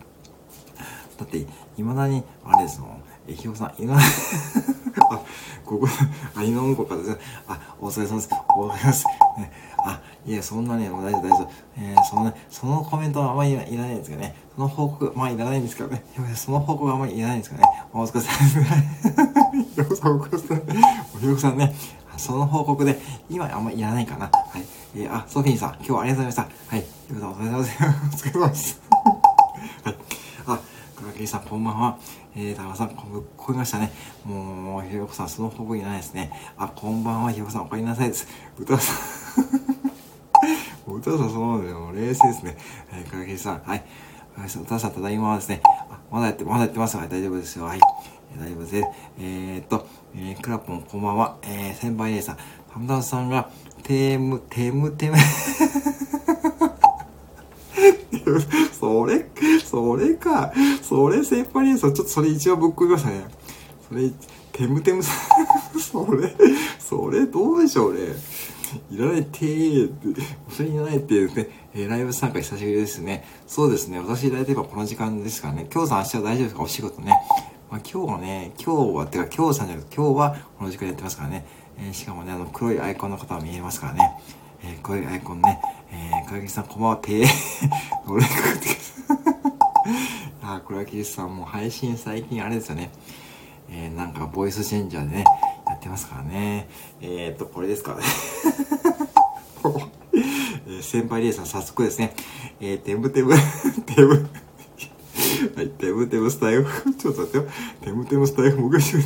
[1.18, 1.46] だって、
[1.76, 3.02] 未だに、あれですもん。
[3.28, 4.00] え、ひよさん、今、 あ、
[5.64, 5.88] ここ、
[6.34, 7.16] あ、井のうこかですね。
[7.48, 8.28] あ、お疲れ様です。
[8.56, 9.04] お疲れ様です。
[9.38, 11.50] ね、あ、いや、そんなね、もう大丈夫、大丈夫。
[11.78, 14.36] えー、そのね、そのコメントはあんまりいらないんですけどね。
[14.54, 16.04] その報告、まあいらないんですけどね。
[16.36, 17.68] その報告はあんまりいらないんですけどね。
[17.92, 19.74] お疲れ様です。
[19.74, 20.72] ひよさん、お疲れ様で
[21.14, 21.20] す。
[21.20, 21.74] ひよさんね、
[22.16, 24.26] その報告で、今あんまりいらないかな。
[24.26, 24.64] はい。
[24.94, 26.76] えー、あ、ソフィーさん、今日はありがとうございました。
[26.76, 26.86] はい。
[27.08, 27.76] ひよさん、お疲れ様です。
[27.82, 28.85] お疲れ様です。
[31.16, 31.26] はい。
[31.26, 31.98] さん、こんばんは。
[32.36, 33.90] えー、高田さん、ここえましたね。
[34.26, 36.30] もう、ひよこさん、その報告いないですね。
[36.58, 38.28] あ、こんばんは、ひよこさん、お帰りなさいです。
[38.58, 38.92] 歌さ
[40.86, 40.92] ん。
[40.92, 41.90] 歌さん、そうなんだよ。
[41.94, 42.58] 冷静ですね。
[42.90, 43.84] はい、かけさん、はい。
[44.62, 45.62] 歌さん、ただいまですね。
[45.64, 46.98] あ、まだやって、まだやってます。
[46.98, 47.64] はい、大丈夫ですよ。
[47.64, 47.80] はい。
[48.38, 48.76] 大丈夫です。
[49.18, 51.38] えー、っと、えー、クラポン、こんばんは。
[51.44, 52.36] えー、先輩姉さん、
[52.70, 53.48] パムダンさんが、
[53.84, 55.16] テーム、テムテム
[58.78, 59.26] それ、
[59.64, 60.52] それか。
[60.82, 63.24] それ先輩にさ、ちょっとそれ一応ぶっ込みましたね。
[63.88, 64.10] それ、
[64.52, 65.16] テムテムさん
[65.80, 66.34] それ、
[66.78, 68.00] それどうでしょうね。
[68.90, 70.20] いらないてーって、
[70.50, 73.24] それいらないってですね、えー、ライブ参加久しぶりですね。
[73.46, 75.66] そうですね、私大体この時間ですからね。
[75.72, 76.62] 今日さん明日は大丈夫ですか？
[76.62, 77.12] お仕事ね。
[77.70, 81.46] まあ、今日はね、今日は、てか今日さんじゃなくて今日はこの時間やってますからね。
[81.78, 84.10] えー、しかもね、あの黒いアイコンの方は見えますからね。
[84.62, 85.60] えー、黒いアイコンね。
[85.90, 87.28] えー、かげさんこんばんは、てー。
[88.08, 88.68] 俺かって
[90.42, 92.90] あ、黒木さんも配信最近あれですよね。
[93.70, 95.24] えー、なんかボイスチェンジャーでね、
[95.66, 96.68] やってますからね。
[97.00, 97.98] えー、っと、これですか
[100.68, 102.14] えー、先輩レーさん早速ですね。
[102.60, 103.34] えー、テムテム、
[103.86, 104.28] テム、
[105.54, 106.64] はい、テムテムスタイル、
[106.98, 107.46] ちょっと待ってよ。
[107.82, 108.98] テムテムスタイル、僕して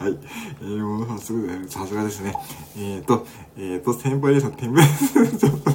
[0.00, 0.18] はい。
[0.62, 2.32] えー、もうさすが、さすがですね。
[2.74, 3.26] えっ、ー、と、
[3.58, 5.72] えっ、ー、と、先輩レーさん、テム、ちょっと、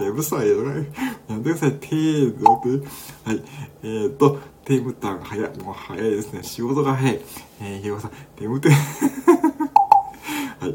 [0.00, 1.72] テムさんややってください。
[1.74, 2.88] テーって。
[3.24, 3.42] はい。
[3.84, 5.58] えっ、ー、と、テムタン早い。
[5.58, 6.42] もう早いですね。
[6.42, 7.20] 仕事が早い。
[7.60, 8.72] えー、ひよさん、テムテン
[10.58, 10.74] はい。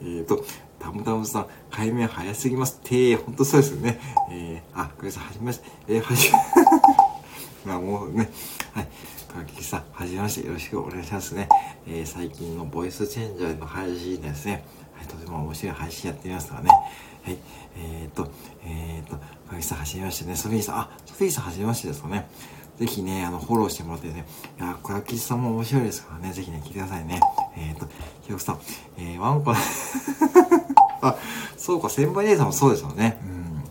[0.00, 0.42] えっ、ー、と、
[0.78, 2.80] タムタムさん、解明早すぎます。
[2.82, 4.00] てー、ほんとそうですよね。
[4.30, 5.64] えー、あ、グレさん、はじめまして。
[5.88, 6.38] えー、はじめ、
[7.70, 8.30] まあもうね、
[8.72, 8.88] はい。
[9.30, 10.46] かきさん、はじめまして。
[10.46, 11.48] よろしくお願いしますね。
[11.86, 14.64] えー、最近のボイスチェンジャーの配信ですね。
[14.92, 16.70] はい、とても面白い配信やってみますからね。
[17.22, 17.38] はい。
[17.76, 18.28] えっ、と、
[18.64, 19.16] えっ、と、
[19.48, 20.34] かきさん、はじめましてね。
[20.34, 22.28] ソフィーさん、あ、ソフィーさん、はじめましてですかね。
[22.78, 24.26] ぜひね、あの、フォローしてもらってね。
[24.58, 26.32] いや、小焼さんも面白いですからね。
[26.32, 27.20] ぜひね、聞いてくださいね。
[27.56, 27.86] えっ、と、
[28.22, 28.60] ひろくさん、
[28.98, 29.52] えー、ワンコ、
[31.02, 31.16] あ、
[31.56, 33.20] そうか、先輩姉さんもそうですよね。
[33.22, 33.64] うん。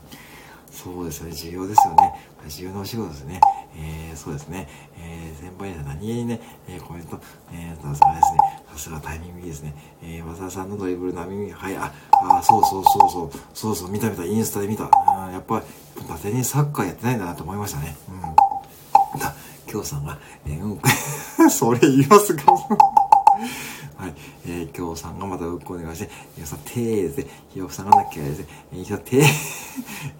[0.71, 1.33] そうですよね。
[1.33, 2.13] 重要ですよね。
[2.47, 3.41] 重要なお仕事ですね。
[4.19, 4.67] そうですね。
[4.97, 7.17] えー、先輩姉さん何気にね、えー、コメント、
[7.53, 8.37] えー、さすがですね。
[8.73, 9.73] さすがタイミングいいですね。
[10.03, 14.89] えー、和田さんのドリブルの耳、はい、あ、あ、そうそうそうそう、そうそう、見た見た、インスタで見た。
[15.07, 15.65] あやっぱり、
[16.01, 17.95] 伊達にサッカーやってないんだなと思いましたね。
[18.09, 19.19] うん。
[19.19, 19.33] だ、
[19.65, 20.79] 京さんが、えー、うん、
[21.49, 22.51] それ言いますか
[23.95, 24.13] はい。
[24.45, 29.23] えー、京さんがまたうっこお願いして、ひよさん、てーぜ、ひよさんがなきゃですね、えー、ひよてー、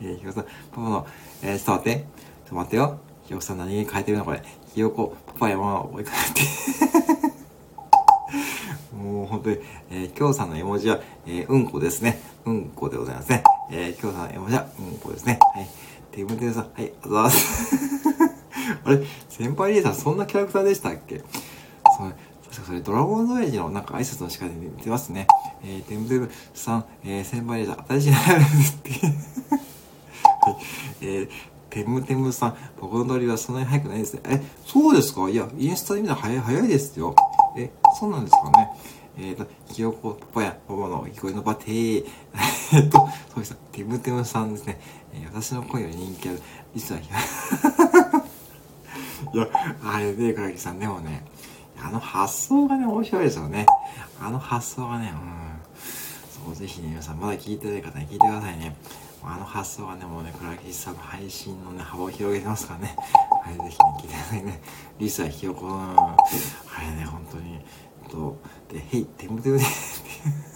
[0.02, 1.08] えー、ひよさん、パパの、
[1.42, 3.09] えー、ちょっと待って、ちょっと待ってよ。
[3.30, 4.42] ひよさん何に変えてるのこれ。
[4.74, 6.48] ひよこ、パパ山を追いかけて。
[8.98, 9.58] もう本当に、
[9.92, 12.20] えー、京さんの絵文字は、えー、うんこですね。
[12.46, 13.44] うんこでございますね。
[13.70, 15.38] えー、京さんの絵文字は、うんこですね。
[15.54, 15.70] はい。
[16.12, 17.76] テーブルテさん、はい、あざいます。
[18.84, 19.06] あれ？
[19.30, 21.20] 先輩リーさんそんなキャラクターでしたっけ？
[21.20, 21.24] そ
[22.06, 22.10] れ、
[22.50, 25.28] 確かそれドラゴンズエイジのなんか挨拶の仕方に似てますね。
[25.64, 28.90] えー、テンブルさん、えー、先輩リーさん、新しいなるって。
[30.42, 30.56] はい。
[31.02, 31.30] えー、
[31.70, 34.22] テムテムさん、僕のノリはそんなに早くないですね。
[34.26, 35.30] え、そうですか？
[35.30, 37.16] いや、インスタで見たら早い、早いですよ。
[37.58, 38.70] え、そうなんですかね？
[39.18, 42.06] えっ、ー、と、ひよこ、パパや、パパの聞こえのバテー。
[42.74, 43.58] えっと、そうです。
[43.72, 44.80] テムテムさんですね。
[45.14, 46.42] えー、私の声より人気ある。
[46.76, 47.02] 実は、
[49.34, 49.48] いや、
[49.84, 51.26] あれで、倉木さん、でもね、
[51.82, 53.66] あの発想がね、面白いですよね。
[54.22, 56.46] あの発想がね、うん。
[56.46, 58.76] そう、ぜひね、皆さん、まだ聞いてない方に聞いてくださいね。
[59.24, 62.96] あの発想がね、もうね、倉木さんの配信のね、幅を広げてますからね。
[63.44, 64.62] はい、ぜひね、聞いてくださいね。
[64.98, 65.74] リサひよこ、うん。
[65.74, 66.18] あ
[66.82, 68.38] れね、本当に、えっと、
[68.72, 69.66] で、へい、てむてむで、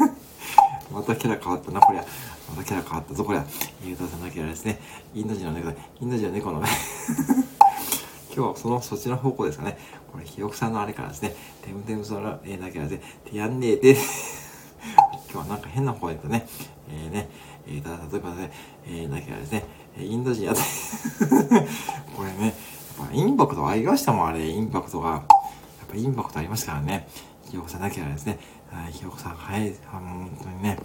[0.92, 2.06] またキャラ変わったな、こりゃ。
[2.50, 3.46] またキャラ変わったぞ、こりゃ。
[3.84, 4.80] ゆうたさんのキャラですね。
[5.14, 6.70] インド人の猫だ、インド人の猫のね。
[8.36, 9.78] 今日はその、そっちの方向ですかね。
[10.12, 11.36] これ、ひよくさんのあれからですね。
[11.64, 13.98] テムテムソラ、えー、だけはですね、ティアンネーで、
[15.32, 16.48] 今日はなんか変な声とね、
[16.90, 17.30] えー、ね、
[17.68, 18.52] えー、例えばね、
[18.86, 19.66] えー、だけはですね、
[19.98, 20.62] インド人やって
[22.16, 22.56] これね、
[23.00, 25.10] やっぱインパクトありましたもん、あれ、インパクトが。
[25.12, 25.24] やっ
[25.90, 27.08] ぱインパクトありましたからね。
[27.50, 28.40] ひよこさんだけはですね、
[28.92, 30.80] ひよこさん、はい、あ本当にね、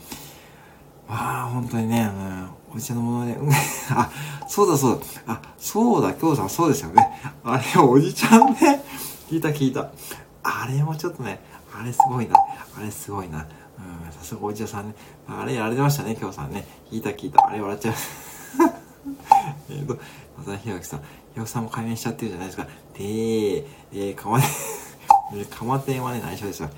[1.08, 3.38] ああ、本当にね、あの、お茶のものね、
[3.90, 4.10] あ、
[4.46, 7.08] そうだそうだ、あ、そうだ、京さんそうですよね。
[7.42, 8.84] あれ、おじちゃんね、
[9.30, 9.88] 聞いた聞いた。
[10.42, 11.40] あれもちょっとね、
[11.74, 12.36] あれすごいな、
[12.76, 13.46] あれすごいな。
[13.78, 14.94] うん、さすがおじさんね。
[15.28, 16.66] あれやられてましたね、京さんね。
[16.90, 17.46] 聞いた聞いた。
[17.46, 17.94] あれ笑っちゃう。
[19.70, 19.98] えっと、
[20.36, 21.00] またひろきさん。
[21.00, 21.04] ひ
[21.36, 22.64] ろきさんも解明しちゃってるじゃないですか。
[22.64, 24.46] でー、えー、かまて、
[25.50, 26.70] かまてんはね、内緒ですよ。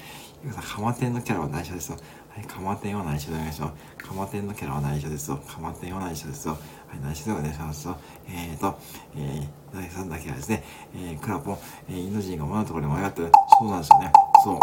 [0.42, 1.96] ひろきさん、かまてんのキャラは内緒ですよ。
[2.30, 4.06] はい、かまてんは内緒でお願いします。
[4.06, 5.36] かまてんのキャラは内緒ですよ。
[5.38, 6.52] かまてんは内緒ですよ。
[6.52, 6.58] は
[6.96, 7.96] い、内緒でお願いしますよ。
[8.28, 8.78] えっ、ー、と、
[9.16, 13.32] えー、第3だけはですね、えー、クラポン、えー、インド人が前のところに迷ってる。
[13.58, 14.12] そうなんですよね。
[14.44, 14.54] そう、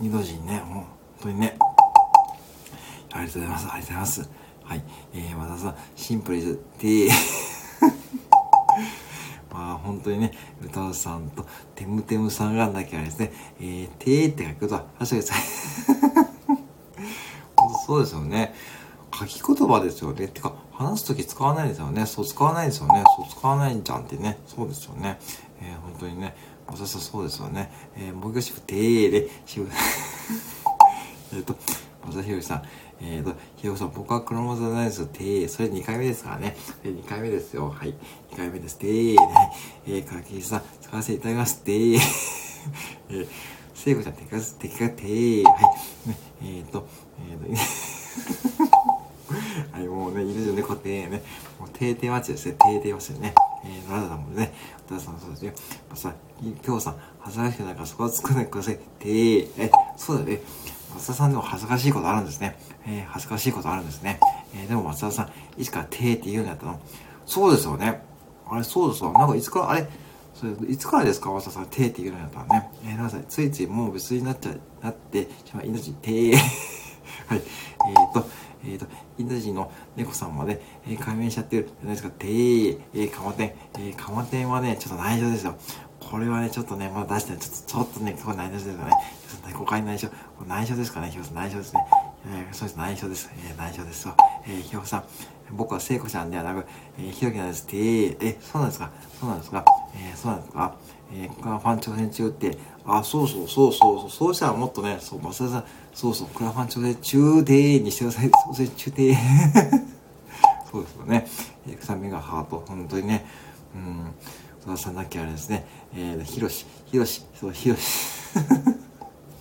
[0.00, 0.86] うん、インド人ね、本
[1.22, 1.56] 当にね。
[3.14, 3.68] ありがとうございます。
[3.70, 4.28] ありがとうございます。
[4.64, 4.82] はい。
[5.14, 7.12] えー、和田さん、シンプルで、で、
[9.52, 11.46] まあ、本当にね、歌うさんと、
[11.76, 15.38] てむてむさんがなきゃですね、えー、てーって書くことは、はしゃげさい。
[17.86, 18.54] そうですよね。
[19.16, 20.26] 書き言葉ですよね。
[20.26, 22.04] てか、話すとき使わないですよね。
[22.06, 23.04] そう、使わないですよね。
[23.16, 24.40] そう、使わないんじゃんってね。
[24.46, 25.20] そうですよね。
[25.60, 26.34] えー、本当にね。
[26.66, 27.70] 私はそうですよね。
[27.96, 29.70] えー、もう一回シフてーで、シフ、
[31.36, 31.54] えっと、
[32.06, 32.62] まさひろさん。
[33.00, 36.56] えっ、ー、と、ひろさん、僕はクロモザナイズてー、それ2回目ですからね。
[36.84, 37.70] え2回目ですよ。
[37.70, 37.94] はい。
[38.32, 38.78] 2回目です。
[38.78, 39.18] てー、ね。
[39.86, 41.62] えー、かきさん、使わせていただきます。
[41.62, 41.98] てー。
[43.10, 43.26] えー、
[43.74, 45.44] 聖子ちゃん、てか、てか、てー。
[45.44, 45.50] は
[46.06, 46.08] い。
[46.08, 46.86] ね、えっ、ー、と、
[47.30, 47.56] えっ、ー、
[48.60, 48.74] と、
[49.72, 51.22] はい、もうね、いるよね、固定ね。
[51.58, 52.56] もう定点待ちですね。
[52.58, 53.34] 定点待ちでね。
[53.64, 54.52] えー、奈良さんね、
[54.86, 55.52] お父さんそうですよ。
[55.88, 56.14] まあ、さ、
[56.64, 58.78] 今日さん、恥ずかしくないからそこは作らないでください。
[58.98, 60.40] てー、え、そうだね。
[60.94, 62.56] 松田さんでも恥ずかしいことあるんですね。
[62.86, 64.20] えー、恥ずかしいことあるんですね。
[64.54, 66.80] えー、でも松田さん、いつからてーって言うんやったの？
[67.26, 68.00] そうですよね。
[68.46, 69.12] あれ、そうですわ。
[69.12, 69.88] なんかいつから、あれ、
[70.34, 71.32] それいつからですか？
[71.32, 72.70] 松田さん、てって言うんやったらね。
[72.84, 73.24] えー、なさい。
[73.28, 76.36] ついついもう別になっちゃ、なってしまい、命、てー。
[77.26, 77.42] はい。
[77.88, 78.26] えっ、ー、と、
[78.64, 78.86] えっ、ー、と、
[79.18, 82.10] インド人の猫さんまで、えー、解明しちゃってるじゃないですか。
[82.10, 83.52] てー、えー、カマテン。
[83.74, 85.56] えー、カマテンはね、ちょっと内緒ですよ。
[86.10, 88.92] これはね、ちょっとね、まだ出して、ちょっと、ちょっとね、これ内緒ですよね。
[89.58, 90.08] 誤解内緒。
[90.08, 91.34] これ内緒ですかね、ひろさん。
[91.34, 91.80] 内緒ですね。
[92.26, 93.30] えー、そうです、内緒です。
[93.48, 94.16] えー、内緒ですよ。
[94.46, 95.04] えー、ひろさん。
[95.52, 96.66] 僕は聖子ちゃんではなく、
[96.98, 97.64] えー、ひろきなんです。
[97.64, 98.90] ってー、え、そうなんですか
[99.20, 100.74] そうなんですかえー、そうなんですか
[101.12, 108.30] えー、ここはファン挑戦中って、あ、そうそう、そうそうそう、そうしたらもっとね、そう、松田さん、そうそう、クラファン挑戦中でーにしてください。
[108.30, 109.84] そうです中でー。
[110.70, 111.26] そうですよね。
[111.68, 113.24] えー、臭みがハート、本当にね、
[113.74, 114.14] うん、
[114.64, 117.80] 戸田さんだけあれですね、えー、ひろし、ひろし、そう、ひろし。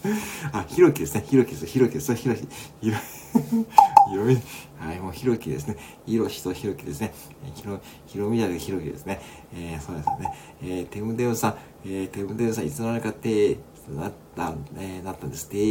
[0.52, 1.24] あ、ひろきですね。
[1.26, 1.66] ひろきです。
[1.66, 2.14] ひろきです。
[2.14, 2.40] ひろき。
[2.82, 2.98] ひろ、
[4.10, 4.38] ひろみ、
[4.78, 5.78] はい、もうひろきですね。
[6.06, 7.14] ひろしとひろきですね。
[7.56, 9.22] ひろ、ひろみだけひろきですね。
[9.56, 10.34] えー、そうですね。
[10.62, 11.56] えー、テムデウさん、
[11.86, 13.58] えー、テムデウさん、いつの間にかって、
[13.90, 15.62] なった、えー、なったんですって、え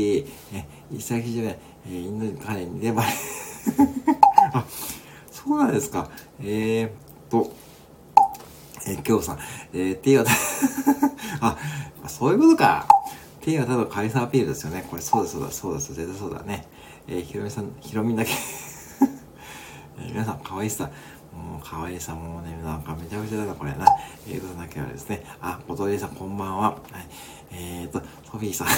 [0.90, 3.08] ー、一切じゃない、えー、インドに彼に粘れ。
[4.54, 4.64] あ、
[5.30, 6.10] そうなんですか。
[6.40, 7.52] えー、と、
[8.86, 9.38] え、今日さん、
[9.72, 10.24] えー、っていう
[11.40, 11.56] あ、
[12.08, 12.86] そういうことか。
[13.40, 14.86] ていうのはただカリスマアピールですよね。
[14.88, 16.66] これそうだそうだそうだ絶対そうだね。
[17.08, 18.30] えー、ひろみさん、ひろみんだけ
[19.98, 20.90] えー、皆さん、可愛さ。
[21.32, 23.86] もう可愛さもうね、なんかめちゃくちゃだな、これな。
[24.28, 25.24] えーと、だけはですね。
[25.40, 26.70] あ、おとりさん、こんばんは。
[26.70, 27.08] はい。
[27.52, 28.68] えーと、ソフィーさん。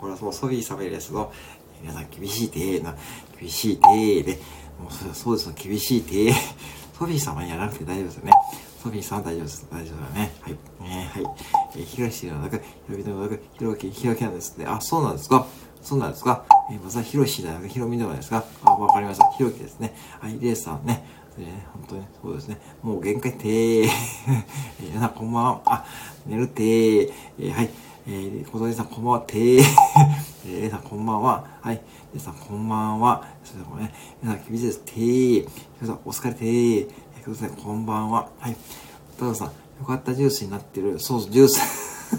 [0.00, 1.32] ほら、そう、ソフィー様ですの、
[1.80, 2.94] 皆さん、厳しいてな、
[3.38, 4.40] 厳しいてで、
[4.80, 6.32] もうそうですよ、厳しいて
[6.98, 8.32] ソフィー様やらなくて大丈夫ですよね。
[8.82, 9.66] ソフィーさんは大丈夫です。
[9.70, 10.32] 大丈夫だね。
[10.40, 10.52] はい。
[10.80, 11.24] ねはい。
[11.74, 14.66] えー、東市の中、ひろみの中、ひろき、ひろきなんですね。
[14.66, 15.46] あ、そうなんですか？
[15.82, 16.44] そうなんですか？
[16.70, 18.44] えー、まずはひろしじゃなくひろみではないですか？
[18.62, 19.28] あ、わかりました。
[19.32, 19.94] ひろきですね。
[20.20, 21.04] はい、レースさんね。
[21.36, 22.60] ね、本当に、そうですね。
[22.82, 23.82] もう限界てー。
[23.86, 25.62] えー、皆さんこんばんは。
[25.66, 25.84] あ、
[26.26, 27.12] 寝るてー。
[27.40, 27.70] えー、はい。
[28.06, 29.20] えー、小鳥さんこんばんは。
[29.20, 29.62] てー。
[30.46, 31.44] えー、レイさんこんばんは。
[31.60, 31.76] はい。
[31.76, 31.82] レ
[32.16, 33.24] イさんこんばんは。
[33.44, 34.80] それではね、皆さん厳しいです。
[34.80, 35.48] てー。
[35.80, 36.88] 皆さんお疲れてー。
[37.28, 37.50] ください。
[37.50, 38.30] こんばんは。
[38.38, 38.56] はい。
[39.18, 39.52] たださん、よ
[39.86, 40.98] かったジュースになってる。
[40.98, 41.60] そう、ジュース。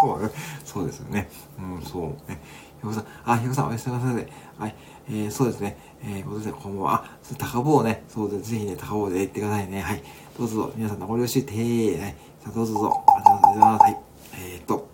[0.00, 0.32] そう。
[0.64, 1.28] そうですよね。
[1.58, 2.40] うん、そうね。
[2.80, 4.14] ひよこさん、あ、ひよこさん、おやすみなさい。
[4.58, 4.74] はい。
[5.10, 5.76] えー、そうですね。
[6.02, 7.04] えー、ことで、こんばんは。
[7.04, 8.04] あ、高坊ね。
[8.08, 8.50] そうです。
[8.50, 9.82] ぜひね、高坊で行ってくださいね。
[9.82, 10.02] はい。
[10.38, 12.00] どうぞ、皆さん、残り惜しいてー。
[12.00, 12.16] はい。
[12.42, 13.04] さあ、どうぞどうぞ。
[13.06, 13.82] ありがとうございます。
[13.82, 14.00] はい。
[14.34, 14.88] えー、っと、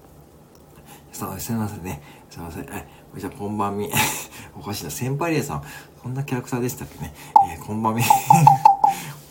[1.13, 2.03] さあ、おやすみなさいね。
[2.29, 2.67] すいません。
[2.67, 2.87] はい。
[3.19, 3.89] じゃあ、こんばんみ。
[4.59, 4.91] おかしいな。
[4.91, 5.63] 先輩レイさん。
[6.03, 7.15] こんなキャラクターでしたっけね。
[7.53, 8.03] えー、こんばんみ。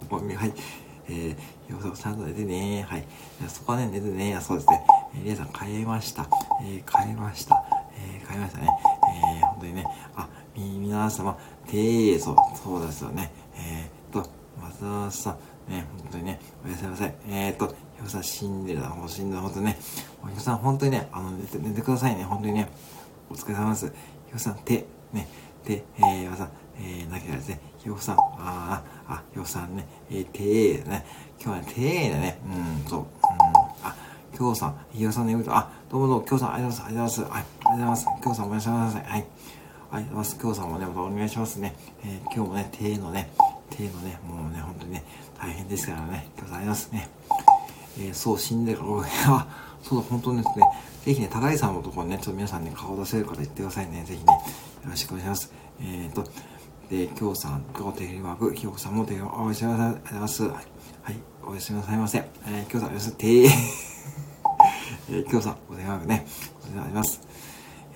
[0.10, 0.54] はい。
[1.10, 3.06] えー、ようちゃんと寝てねはい。
[3.47, 4.86] そこはね、寝てねそうですね。
[5.16, 6.28] えー、リエさん、変えました。
[6.62, 7.64] えー、変えました。
[7.95, 8.68] えー、変えましたね。
[9.39, 9.86] えー、本当にね、
[10.16, 11.38] あ、み、皆様、
[11.68, 13.32] てー、そう、そうですよね。
[13.56, 14.30] えー、っと、
[14.62, 15.38] 松田さ
[15.68, 17.16] ん、ね、本当にね、おやすみなさい。
[17.28, 19.78] えー、っと、ひょさん死んでるだ、もう死んでる、本当にね。
[20.34, 22.70] ひょさん、本当にね、あの、寝て、寝てくださいね、本当にね。
[23.30, 23.88] お疲れ様です。
[23.88, 25.28] ひょさん、手、ね、
[25.64, 28.84] 手、えー、ひょさん、えー、なきゃですね、ひょさん、あー、あ、
[29.44, 31.06] ひょさんね、えー、手、ね、
[31.44, 33.06] 今日はね、手だね、うん、そう、うん、
[33.84, 33.94] あ、
[34.36, 39.26] きょうさん、ひょさんね、あ、どうもどうも、きょうさん、ありがとうございます、ありがとうございます、はい、ありがとうございます、きょうさん、おやすみなさい、はい。
[39.91, 40.39] はい、ます。
[40.41, 41.76] 今日さんもね、またお願いしますね。
[42.04, 43.30] えー、今日もね、手のね、
[43.70, 45.04] 手のね、もうね、本当にね、
[45.38, 47.10] 大変ですからね、今日さんありますね。
[48.00, 48.91] えー、そう、死んでるから、
[49.28, 49.48] あ、
[49.84, 50.66] そうだ、本当にですね、
[51.06, 54.04] ぜひね、高井さんのところにね、ちょっと皆さんね、顔出せるから言ってくださいね。
[54.04, 55.54] ぜひね、よろしくお願いします。
[55.80, 56.24] えーと、
[56.89, 59.88] で、きょうさんと手振りワーク、きょうさんも手振りワーク、おやすみなさい。
[59.88, 60.43] ありがとうございます。
[60.43, 62.17] はい、おやすみなさいませ。
[62.19, 66.25] えー、きょうさん、おやすみ、手、 えー、きょうさん、お電話ね、
[66.61, 67.21] お世話になります。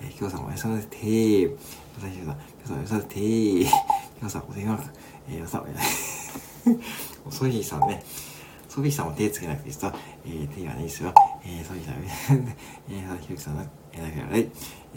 [0.00, 1.56] えー、きょうさん、おやすみなさい、手、
[1.98, 3.08] 朝日さん、皆さん、さい。
[3.08, 3.66] てー、
[4.18, 4.78] 皆さん、お電話、
[5.28, 5.66] えー、皆さん、
[7.30, 8.02] ソフィーさんね、
[8.68, 9.92] ソフィーさんも手つけなくていいですと、
[10.24, 11.12] えー、手がね、いですよ。
[11.44, 11.94] えー、ソフィーさん、
[12.90, 14.48] えー、ひろきさん、えー、だけどね、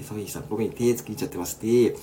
[0.03, 1.61] ソフィーさん、僕に手つけちゃってます。
[1.61, 1.95] で、今、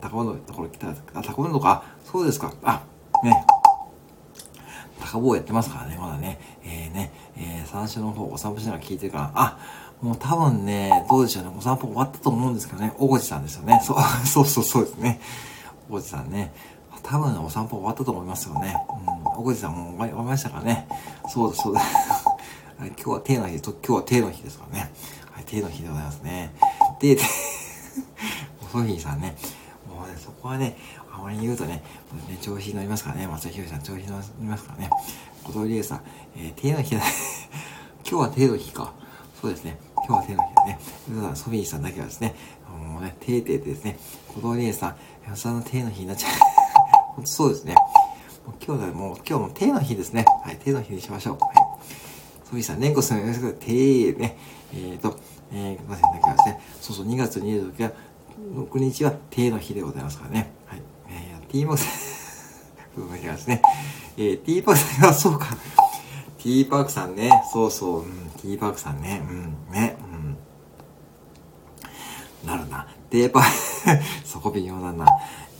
[0.00, 2.82] 高尾のところ来た、あ、高尾のとか、そうですか、あ、
[3.22, 3.46] ね、
[5.12, 9.58] 高坊やってますからね、まだね、えー、ね、えー、三種の方、お散歩しながら聞いてるから、あ、
[10.00, 11.52] もう多分ね、どうでしょうね。
[11.56, 12.92] お散歩終わったと思うんですけどね。
[12.98, 13.80] おごじさんですよね。
[13.84, 15.20] そう、そうそうそうですね。
[15.88, 16.52] おごじさんね。
[17.02, 18.76] 多分、お散歩終わったと思いますよね。
[19.06, 19.26] うん。
[19.38, 20.86] おごじさんも終わりましたからね。
[21.28, 21.86] そうです、そうです。
[22.78, 24.92] 今日は手の日、今日は手の日ですからね。
[25.30, 26.54] はい、手の日でございますね。
[27.00, 27.22] で、ソ
[28.72, 29.34] フィーさんね。
[30.46, 30.76] こはね、
[31.12, 31.82] あまり言うとね、
[32.28, 33.26] ね調子に乗りますからね。
[33.26, 34.90] 松田博さん調子に乗りますからね。
[35.44, 36.00] 小鳥理恵さん、
[36.36, 37.02] えー、手の日だ、
[38.08, 38.92] 今日は手の日か。
[39.40, 39.78] そうですね。
[40.06, 41.34] 今日は手の日ですね。
[41.34, 42.34] ソフィーさんだけはですね、
[42.92, 43.98] もうね、手手でですね、
[44.34, 44.96] 小道姉さん、
[45.28, 46.30] 安田の手の日になっちゃう。
[47.16, 47.74] 本当そうですね。
[48.64, 50.24] 今日はもう、今日も手の日ですね。
[50.44, 51.38] はい、手の日にしましょう。
[51.40, 51.54] はい。
[52.44, 53.72] ソフィーさん、年越すのよろしく、手
[54.12, 54.36] ね、
[54.72, 55.18] えーと、
[55.52, 57.92] えー、ませんなさいだけはですね、そうそう、2月26日は、
[58.38, 60.52] 6日は手の日でございますからね。
[60.66, 60.82] はい。
[61.08, 61.84] えー、T ボス、
[62.94, 63.62] そうですね。
[64.16, 65.46] えー、T ボスが、そうか。
[66.38, 69.96] T パークさんね、そうそう、うん、T パークさんね、うん、ね、
[72.44, 72.48] うん。
[72.48, 72.86] なるな。
[73.10, 73.44] テーパー
[74.24, 75.06] そこ微妙だな。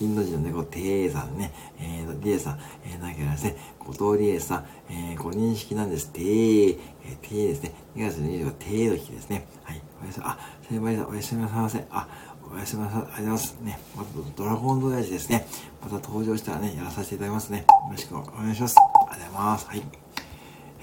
[0.00, 6.10] インド人の猫、テーさんね、えー、リエさん、えー、なきゃですね、後藤リエさん、えー、ご認識なんです。
[6.10, 7.72] テー、えー、テーですね。
[7.96, 9.48] 2月25日、テーの日ですね。
[9.64, 9.80] はい。
[10.02, 11.84] おやすみ、あ、先輩さん、おやすみなさいませ。
[11.90, 12.08] あ、
[12.56, 13.00] おやすみなさい。
[13.00, 13.58] ありがとうございます。
[13.60, 13.78] ね。
[13.94, 15.46] また、ドラゴンドヤジですね。
[15.82, 17.58] また登場したらね、やらさせていただきますね。
[17.58, 18.76] よろしくお願いします。
[18.78, 19.66] ありがとうございます。
[19.66, 19.78] はい。
[19.78, 19.84] は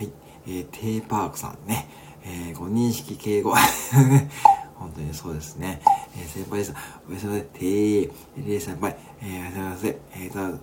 [0.04, 0.12] い、
[0.46, 1.90] えー、テーパークさんね、
[2.24, 3.56] えー、ご認識敬語。
[4.78, 5.82] 本当にそうですね。
[6.16, 6.74] えー、先輩です。
[7.10, 7.48] おやすみなさい。
[7.54, 8.12] テー、
[8.48, 9.98] レイ先輩、えー、おやすみなさい。
[10.14, 10.60] えー、歌う、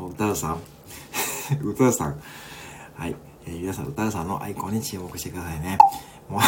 [0.12, 0.60] 歌うさん。
[1.62, 2.20] 歌うさん。
[2.94, 3.14] はい。
[3.44, 5.76] えー、皆さん、歌うさんのアイコンに注目してくださいね。
[6.26, 6.40] もう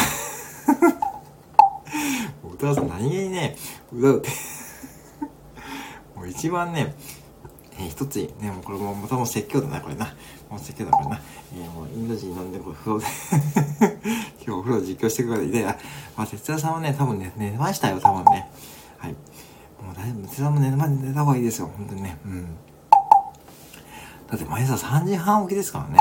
[2.59, 3.55] 歌うさん何気にね、
[3.89, 4.29] 歌うって、
[6.13, 6.93] もう一番ね、
[7.77, 10.13] えー、一つね、もうこれもまたもう説教だな、これな。
[10.49, 11.21] もう説教だ、これな。
[11.53, 13.05] えー、もうインド人なんで、これ風呂で
[14.45, 15.77] 今日お風呂実況してくれて、あ、
[16.17, 18.49] まあ、哲也さんはね、多分ね、寝ましたよ、多分ね。
[18.97, 19.13] はい。
[19.81, 22.17] もう大丈夫、哲也さんも寝、ま、寝た方がいいですよ、本当にね。
[22.25, 22.45] うん。
[24.27, 25.99] だって毎朝3時半起きですからね。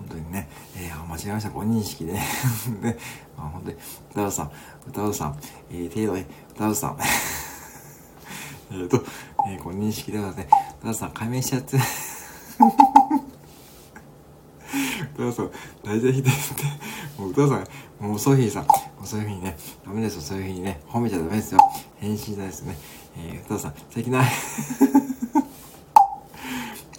[0.00, 0.48] 本当にね。
[0.76, 2.20] えー、間違えました、ご認識でね。
[2.80, 2.96] ね、
[3.36, 3.76] まあ本当に、
[4.12, 4.50] 歌うさん、
[4.88, 5.38] 歌うさん、
[5.70, 6.24] えー、程度に、
[6.54, 6.96] 歌うさん。
[8.72, 9.04] えっと、
[9.46, 10.48] えー、ご認識ではね、
[10.80, 11.76] 歌うさん、解明しちゃって。
[15.14, 15.50] 歌うさん、
[15.84, 16.64] 大体ひですって。
[17.18, 18.72] もう歌うさん、もうソフィーさん、も
[19.04, 21.60] うそういうふうにね、ダメですよ、そういうふうにね、褒めちゃダメですよ。
[21.96, 22.78] 返信じゃないですね。
[23.18, 24.22] えー、歌うさん、素敵な、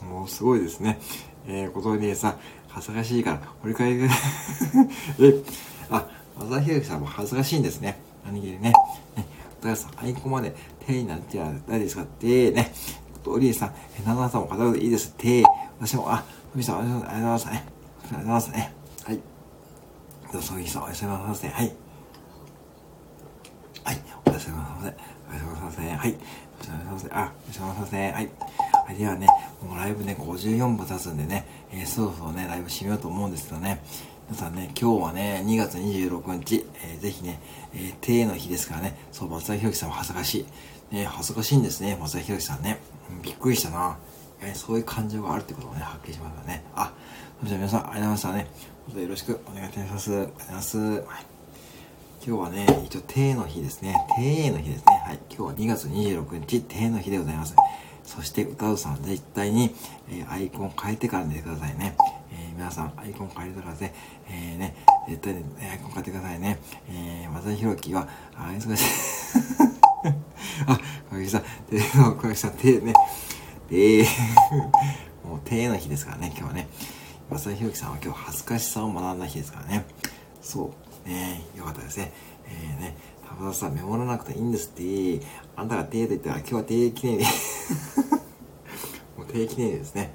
[0.07, 0.99] もうすごいですね。
[1.47, 2.39] えー、ことにさん、
[2.73, 4.09] 恥ずかしいから、折り返え、
[5.19, 5.43] え、
[5.89, 6.05] あ、
[6.39, 7.99] 朝日さんも恥ずかしいんですね。
[8.25, 8.73] 何気にね。
[9.15, 9.25] ね
[9.61, 10.55] 高橋さん、アイコンまで
[10.85, 12.73] 手になっては誰ですかってね。
[13.25, 15.43] おりえさん、え、ななさんも片手でいいですって。
[15.79, 17.51] 私も、あ、ふみさん、ありがとうございますね。
[17.51, 18.73] ありがとうございますね。
[19.03, 19.19] はい。
[20.33, 21.47] どうぞ、いいさん、おやすみなさいませ。
[21.49, 21.75] はい。
[23.83, 24.01] はい。
[24.25, 24.95] おやすみなさいませ。
[25.29, 25.81] おやすみなさいませ。
[25.81, 25.97] はい。
[25.97, 27.09] おやすみなさいませ。
[27.11, 28.11] あ、おやすみなさいませ。
[28.11, 28.70] はい。
[28.91, 28.97] はい。
[28.97, 29.27] ではね、
[29.65, 33.81] もうライブね、54分経つんでね、えー、そろそろね、ライブ締めようと思うんですけどね。
[34.29, 37.39] 皆さんね、今日はね、2月26日、えー、ぜひね、
[37.73, 40.45] えー、定の日ですからね、そう、松田博樹さんは恥ずかし
[40.91, 40.95] い。
[40.95, 42.79] ね、恥ずかしいんですね、松田博樹さんね。
[43.09, 43.97] うん、びっくりしたな。
[44.41, 46.63] えー、そういう感情があるってことをね、発見しましたね。
[46.75, 46.93] あ、
[47.39, 48.47] それじゃ皆さん、ありがとうございましたね。
[48.87, 50.11] どうぞよろしくお願いいたします。
[50.11, 50.77] ありがとうございます。
[50.77, 51.31] はい
[52.23, 53.95] 今日はね、一応、定の日ですね。
[54.15, 55.01] 定の日ですね。
[55.07, 55.19] はい。
[55.27, 57.55] 今日は2月26日、定の日でございます。
[58.05, 59.75] そして、歌うさん、絶対に、
[60.09, 61.95] えー、アイコン変えてから寝てくださいね。
[62.31, 63.93] えー、皆さん、アイコン変えてからね、
[64.29, 64.75] えー、ね、
[65.07, 66.59] 絶対に、アイコン変えてくださいね。
[66.89, 68.85] えー、松田弘樹は、あ、忙しい。
[70.67, 70.79] あ、
[71.09, 72.93] 小木さん、で、小木さん、定ね、
[73.69, 74.05] えー、
[75.27, 76.67] もう定の日ですからね、今日はね。
[77.29, 79.85] 松田弘樹さんは今日恥ずかしさを学んだ日ですからね。
[80.41, 80.73] そ
[81.05, 81.07] う。
[81.07, 82.11] ねよかったですね。
[82.45, 82.95] えー、ね、
[83.39, 85.25] 田さん、メモらなくていいんですって。
[85.61, 87.25] あんたが定と言ったら今日は定記念日。
[89.15, 90.11] もう定記念日ですね。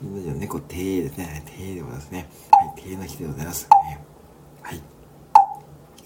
[0.00, 1.42] みんなじゃ猫定ですね。
[1.44, 2.28] 定でございますね。
[2.52, 3.64] はい、定の日でございます。
[3.64, 4.00] ね、
[4.62, 4.82] はい。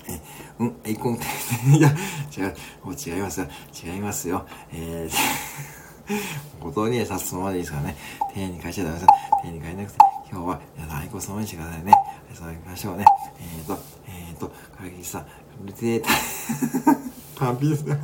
[0.09, 0.21] え、
[0.61, 1.17] うん、アイコン、
[1.77, 1.95] いや、
[2.35, 3.49] 違う、もう違いますよ。
[3.85, 4.47] 違いますよ。
[4.73, 5.15] えー、
[6.59, 7.97] ご当にさすままでいいですからね。
[8.33, 9.07] 定に変えちゃダメです。
[9.43, 9.99] 定に変えなくて、
[10.31, 11.93] 今日は皆さんアイコンそのままにしてくださいね。
[12.33, 13.05] そう行きましょうね。
[13.39, 15.27] えっ、ー、と、えっ、ー、と、唐木さん、
[15.67, 16.09] ルテータ、
[17.45, 17.97] 完璧で。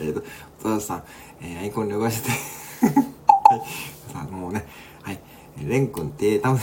[0.00, 0.22] えっと、
[0.60, 1.04] お父さん、
[1.40, 2.30] えー、アイコン了解して
[2.90, 4.12] はい。
[4.12, 4.66] さあ、もうね、
[5.02, 5.20] はい。
[5.60, 6.58] レン君、テータム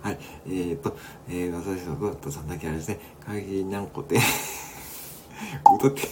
[0.00, 0.18] はい。
[0.48, 0.96] えっ、と、
[1.28, 4.16] えー、私のゴットさんだけあれですね、会議にゃんこて、
[5.76, 6.02] 歌って、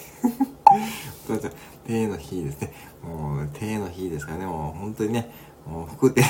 [1.29, 1.57] 歌って、
[1.87, 2.73] 手の日ですね。
[3.05, 5.31] もう、手の日ですからね、もう本当にね、
[5.65, 6.23] もう服手、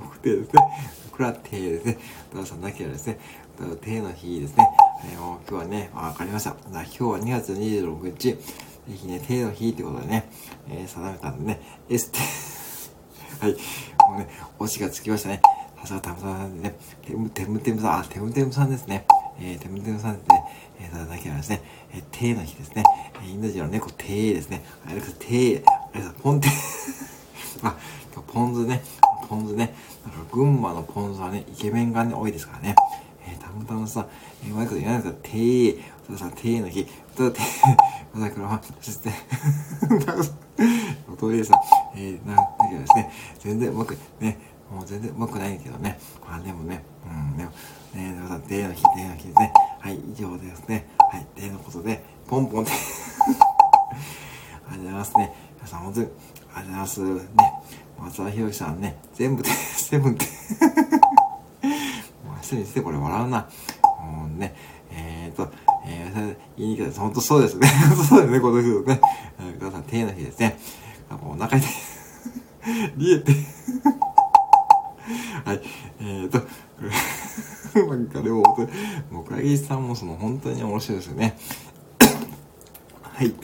[0.00, 0.97] 服手ですね。
[1.18, 1.98] くら手ですね。
[2.32, 3.18] お父さんだけはですね、
[3.82, 4.70] 手の日ですね。
[5.04, 6.54] えー、もう今日はね、わかりました。
[6.70, 8.38] 今日は2月26日、ぜ
[8.86, 10.30] ひね、手の日ってことでね、
[10.70, 11.60] えー、定めたんでね、
[11.90, 12.20] S って、
[13.44, 13.52] はい、
[14.10, 14.28] もうね、
[14.60, 15.42] 推しがつきましたね。
[15.80, 19.04] さすがたむさんでね、てむてむてむさん、あ、てむてむさんですね。
[19.40, 20.44] えー、てむてむさんですね。
[20.80, 21.62] えー、ただけはですね、
[21.94, 22.84] えー、手の日ですね。
[23.20, 24.04] えー、インド人の猫、手
[24.34, 24.64] ですね。
[24.86, 26.48] あれです、手、あれです、ポンテ、
[27.64, 27.74] あ、
[28.28, 28.82] ポン酢ね、
[29.28, 29.74] ポン酢ね。
[30.04, 32.74] だか群馬のポン酢はね、イケメンがね、多いですからね。
[33.26, 34.06] えー、たむたむさ、
[34.44, 35.28] えー、うまいこと言わないですか、手、
[36.06, 37.40] それさ、手の日、と、手、
[38.14, 39.10] まさくらは、そして、
[41.12, 41.60] おとりさん、
[41.96, 44.38] えー、なんだけどですね、全然うまく、ね、
[44.70, 45.98] もう全然うまくないけどね。
[46.26, 47.50] まあでもね、うん、でも、
[47.94, 49.52] ね、だから、手の日、手の日ですね。
[49.80, 50.88] はい、以上ですね。
[50.98, 52.70] はい、手のことで、ポンポンで
[54.70, 55.34] ありがとうございますね。
[55.56, 56.14] 皆さん、本当に、あり
[56.54, 57.00] がとうございます。
[57.02, 57.52] ね、
[57.98, 60.24] 松田博さんね、全部で、セブンって
[62.24, 63.48] もう明日にしてこれ笑うな。
[64.00, 64.54] もうね、
[64.92, 65.52] えーと、
[65.86, 67.00] えー、言いにくいです。
[67.00, 67.68] 本当そうですね。
[68.08, 69.00] そうですね、この人ね。
[69.58, 70.58] 皆さん、手の日ですね。
[71.10, 71.70] もうお腹痛い。
[72.96, 73.32] リエて
[75.44, 75.62] はい。
[76.00, 76.38] えーと、
[77.88, 78.42] なんかでも、
[79.10, 81.36] もう、倉木さんもその本当に面白いですよね。
[83.02, 83.34] はい。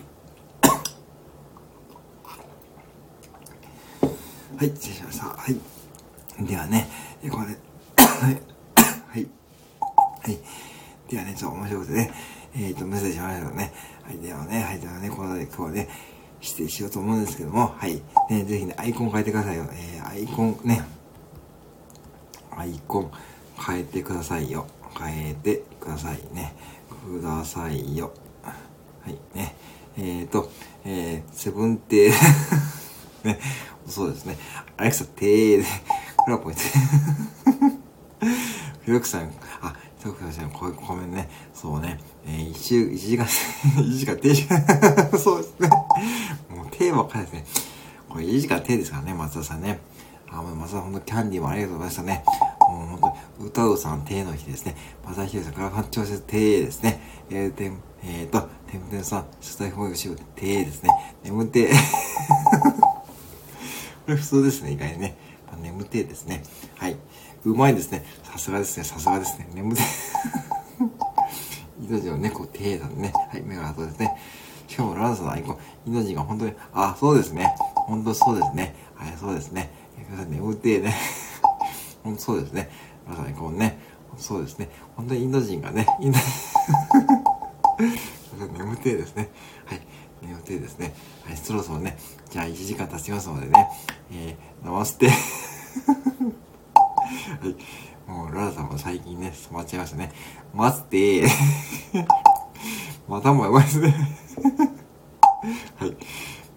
[4.57, 5.27] はい、失礼しました。
[5.27, 6.47] はい。
[6.47, 6.89] ではね、
[7.25, 7.59] えこれで、
[7.97, 8.41] はい。
[9.09, 9.29] はい。
[10.23, 10.39] はい。
[11.11, 12.13] ではね、ちょっと面白くてね、
[12.57, 13.73] えっ、と、メッセージしましたけどね。
[14.05, 15.89] はい、ではね、はい、ではね、こので今日はね、
[16.41, 18.01] 指定しようと思うんですけども、はい。
[18.31, 19.67] ね、ぜひね、アイコン変えてくださいよ。
[19.73, 20.85] えー、アイコンね、
[22.57, 23.11] アイコン
[23.59, 24.67] 変えてくださいよ。
[24.97, 26.55] 変えてくださいね。
[27.05, 28.13] くださいよ。
[28.43, 29.57] はい、ね。
[29.97, 30.51] えっ、ー、と、
[30.85, 32.15] えー、セブンテー
[33.25, 33.41] ね、
[33.87, 34.37] そうですね。
[34.77, 35.65] アレクサ、てーで、
[36.25, 36.63] クラポイント。
[38.85, 39.31] ひろくさん、
[39.63, 41.29] あ、ひろくさん、こういうコメントね。
[41.55, 42.01] そうね。
[42.27, 43.27] えー、一週、一時間、
[43.83, 45.17] 一時間停止。
[45.19, 45.69] そうですね。
[45.69, 47.45] もう、テーばっかりですね。
[48.09, 49.81] これ、一時間停ですからね、松田さんね。
[50.31, 52.25] あ、もう松田さん、ほんと、キャンディーもありがとうございましたね。
[52.61, 54.77] もう、ほんと、歌うさん、ての日ですね。
[55.05, 57.01] 松田ひろさん、からか調節、てですね。
[57.31, 60.91] えー、てん、えーと、てんてんさん、主催保育士、てですね。
[61.23, 61.71] 眠て
[64.05, 65.17] これ普通ですね、意外にね。
[65.51, 66.43] まあ、眠てですね。
[66.77, 66.97] はい。
[67.45, 68.05] うまいですね。
[68.23, 69.49] さすがですね、さすがですね。
[69.55, 69.81] 眠て。
[71.81, 73.13] 命の猫、手なんでね。
[73.31, 74.15] はい、目が後ですね。
[74.69, 77.55] しかも、ランスのアイコン、命が本当に、あ、そうですね。
[77.75, 78.75] 本当そうですね。
[78.95, 79.71] はい、そうですね。
[80.29, 80.95] 眠て ね。
[82.03, 82.69] 本当そうですね。
[83.07, 83.79] ランスのアイコンね。
[84.19, 84.69] そうですね。
[84.97, 86.19] 本当にインド人がね、インド
[88.59, 89.31] 眠てですね。
[89.65, 89.81] はい。
[90.31, 90.95] 予定ですね。
[91.25, 91.99] はい、そろそろね、
[92.31, 93.69] じゃあ1時間経ちますのでね、
[94.13, 95.09] えー、ナマステ。
[95.15, 95.15] は
[97.43, 100.13] い、もう、ララさんも最近ね、染まっちゃいましたね。
[100.53, 101.27] 待って、
[103.09, 103.95] またもやばいですね。
[105.77, 105.91] はい。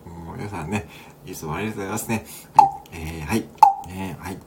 [0.05, 0.87] もう皆さんね、
[1.25, 2.25] いつもありがとうございますね。
[2.55, 2.69] はい。
[2.93, 3.47] えー、はい。
[3.87, 4.39] ねはい。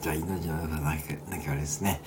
[0.00, 2.00] じゃあ、命の中だけ、だけはですね、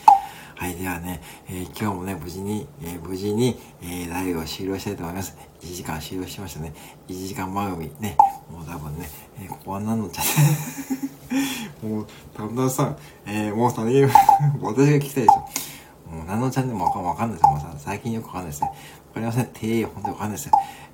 [0.62, 5.36] はい、ではね、えー、今日もね、無事に、えー、無事に、えー、ライブを終了したいと思います。
[5.60, 6.72] 1時間終了しましたね。
[7.08, 8.16] 1時間番組ね、
[8.48, 9.10] もう多分ね、
[9.40, 11.90] えー、ここは何のチャンネル？
[11.96, 14.04] もう、たぶんさん、えー、もうさ、ね、
[14.62, 16.16] 私が聞きたいでしょ。
[16.16, 17.50] もう何のチャンネルもわかんないですよ。
[17.50, 18.68] もうさ、最近よくわかんないですね。
[18.68, 18.74] わ
[19.16, 19.48] かりません。
[19.48, 20.52] てー、ほんとわかんないですよ。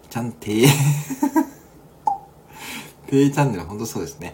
[0.09, 0.67] ちゃんてー。
[3.05, 4.33] てーチャンネル、ほんとそうですね。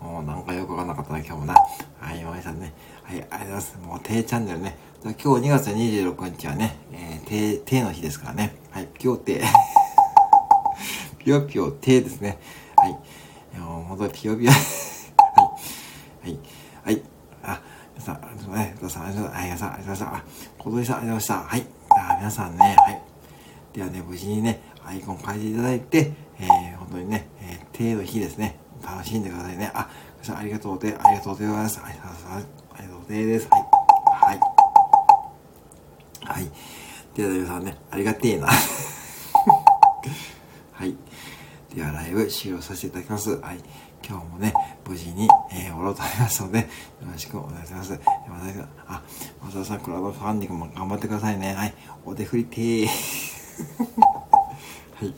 [0.00, 1.54] もうなんかよくわかんなかったな、今日もな。
[2.00, 2.72] はい、山井さんね。
[3.04, 3.78] はい、ありがとうございます。
[3.78, 4.76] もう、てーチャンネルね。
[5.02, 8.56] 今日2月26日はね、えー、てー、てーの日ですからね。
[8.70, 9.46] はい、ぴょーてー。
[11.18, 12.38] ぴよぴよてーですね。
[12.76, 13.58] はい。
[13.58, 14.52] もう、ほんとぴよぴよ。
[14.52, 16.28] はい。
[16.28, 16.38] はい。
[16.84, 17.02] はい。
[17.42, 17.62] あ、
[17.94, 18.78] 皆さん、ありがとうございます。
[18.78, 19.64] 皆さん、ありがとうございます。
[19.64, 20.06] あ、皆さん、ありがとうございました。
[20.06, 20.24] あ、
[20.58, 21.34] 小鳥さん、ありがとうございました。
[21.42, 21.66] はい。
[21.90, 23.02] あ、皆さんね、はい。
[23.72, 29.70] ではね、無事にね、アイコン変えていただいて、えー、本当にね、えー、手の日ですね、楽しんでくださいね。
[29.74, 29.88] あ、
[30.22, 31.80] 皆さんありがとうで、ありがとうございます。
[31.82, 32.61] ありがとうございます。
[33.08, 33.48] ありがとうです。
[33.50, 33.66] はい。
[34.04, 34.40] はい。
[36.24, 36.48] はい。
[37.14, 38.46] では、皆さんね、ありがてえな。
[38.46, 38.54] は
[40.86, 40.94] い。
[41.74, 43.40] では、ライブ終了させていただきます。
[43.40, 43.58] はい。
[44.06, 44.54] 今日もね、
[44.86, 46.66] 無事に、えー、終わろうと思いますので、よ
[47.10, 47.92] ろしくお願いします。
[47.92, 48.04] また、
[48.86, 49.02] あ、
[49.42, 51.54] 松田さん、クラウドファンディングも頑張ってくださいね。
[51.54, 51.74] はい。
[52.04, 52.86] お手振りてー。
[54.94, 55.14] はい。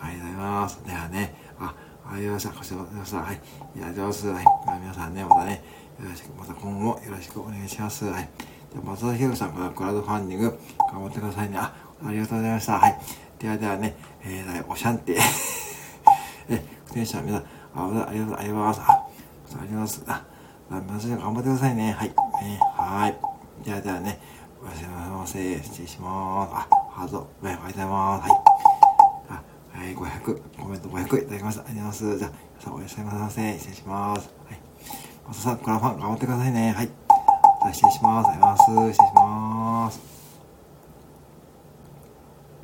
[0.00, 0.84] ありがとうございます。
[0.84, 1.74] ではね、あ、
[2.08, 2.50] ありがとうございました。
[2.50, 3.18] ご視聴ありがとうございました。
[3.18, 3.40] はい。
[3.76, 4.28] いや、上手。
[4.28, 4.44] はい。
[4.80, 5.64] 皆さんね、またね、
[6.02, 8.04] よろしく、また今後もよろしくお願いします。
[8.04, 8.28] はい。
[8.72, 10.58] では、松田博さんからクラウドファンディング、
[10.92, 11.56] 頑張ってくださいね。
[11.56, 11.74] あ、
[12.04, 12.78] ありがとうございました。
[12.78, 12.98] はい。
[13.38, 15.16] ではではね、えー、おしゃんて。
[16.48, 18.80] え、不天使の皆さん、あ、ありがとうございます。
[18.80, 19.06] あ、あ
[19.48, 20.04] りがとうございます。
[20.06, 20.24] あ、
[20.70, 21.92] 皆さん頑張ってくださいね。
[21.92, 22.14] はい。
[22.42, 23.16] えー、はい。
[23.64, 24.20] ではではね、
[24.62, 25.64] おやすみなさい。
[25.64, 26.52] 失礼します。
[26.54, 28.30] あ、ハート、おはようございます。
[28.30, 28.56] はい。
[29.76, 31.62] はい、500、コメント500いただきました。
[31.62, 32.18] ありがとうございます。
[32.18, 33.58] じゃあ、皆さんおやすみなさい。
[33.58, 34.30] 失礼します。
[34.46, 34.55] はい。
[35.28, 36.72] またさん、クラファン頑張ってくださいね。
[36.72, 36.86] はい。
[36.86, 38.28] じゃあ、失礼します。
[38.28, 38.92] ありがとうございます。
[38.92, 40.15] 失礼します。